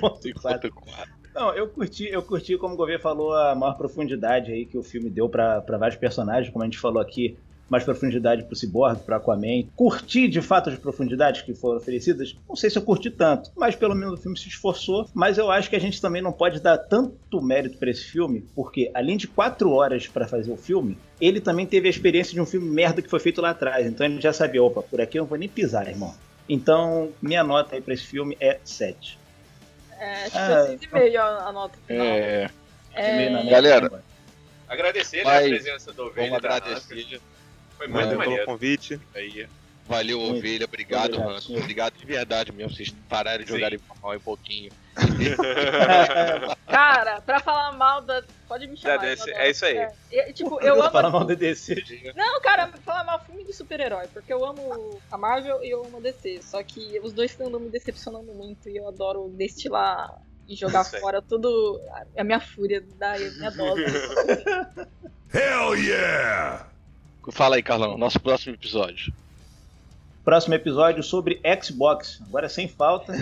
[0.00, 0.70] Ponto quatro.
[0.70, 1.08] 5,4.
[1.34, 4.82] Não, eu curti, eu curti, como o Gouveia falou, a maior profundidade aí que o
[4.82, 7.36] filme deu pra pra vários personagens, como a gente falou aqui,
[7.68, 9.62] mais profundidade pro Cyborg, pro Aquaman.
[9.76, 12.36] Curti de fato as profundidades que foram oferecidas?
[12.48, 15.08] Não sei se eu curti tanto, mas pelo menos o filme se esforçou.
[15.14, 18.44] Mas eu acho que a gente também não pode dar tanto mérito pra esse filme,
[18.54, 22.40] porque além de quatro horas pra fazer o filme, ele também teve a experiência de
[22.40, 23.86] um filme merda que foi feito lá atrás.
[23.86, 26.12] Então ele já sabia, opa, por aqui eu não vou nem pisar, irmão.
[26.52, 29.18] Então, minha nota aí pra esse filme é 7.
[29.98, 32.04] É, acho que Ah, foi 6,5 a, a nota final.
[32.06, 32.50] É,
[32.94, 34.02] É, Galera,
[34.68, 36.30] Agradecer né, Vai, a presença do Ovelha.
[36.30, 37.20] vamos agradecer.
[37.76, 38.46] Foi muito É, Valeu pelo maneiro.
[38.46, 39.00] convite.
[39.14, 39.46] aí.
[39.90, 40.38] Valeu, Muito.
[40.38, 40.66] ovelha.
[40.66, 41.50] Obrigado, Obrigado, Hans.
[41.50, 42.76] Obrigado de verdade mesmo.
[42.76, 43.58] Vocês pararem de Sim.
[43.58, 44.70] jogarem mal um pouquinho.
[46.70, 48.22] Cara, pra falar mal da.
[48.46, 48.98] Pode me chamar.
[48.98, 49.78] Da eu é isso aí.
[49.78, 50.92] É, e, tipo, eu amo.
[50.92, 52.12] Fala mal do DC.
[52.14, 55.96] Não, cara, falar mal filme de super-herói, porque eu amo a Marvel e eu amo
[55.96, 56.40] a DC.
[56.42, 60.94] Só que os dois andam me decepcionando muito e eu adoro destilar e jogar Isso
[60.94, 61.02] aí.
[61.02, 61.80] fora tudo
[62.16, 63.82] a minha fúria da minha dose.
[65.34, 66.68] Hell yeah!
[67.32, 67.98] Fala aí, Carlão.
[67.98, 69.12] Nosso próximo episódio.
[70.24, 72.22] Próximo episódio sobre Xbox.
[72.26, 73.12] Agora sem falta.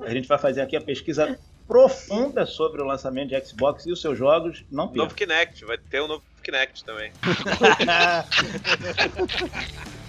[0.00, 4.00] A gente vai fazer aqui a pesquisa profunda sobre o lançamento de Xbox e os
[4.00, 4.64] seus jogos.
[4.70, 5.02] Não perca.
[5.02, 7.12] Novo Kinect, vai ter um novo Kinect também.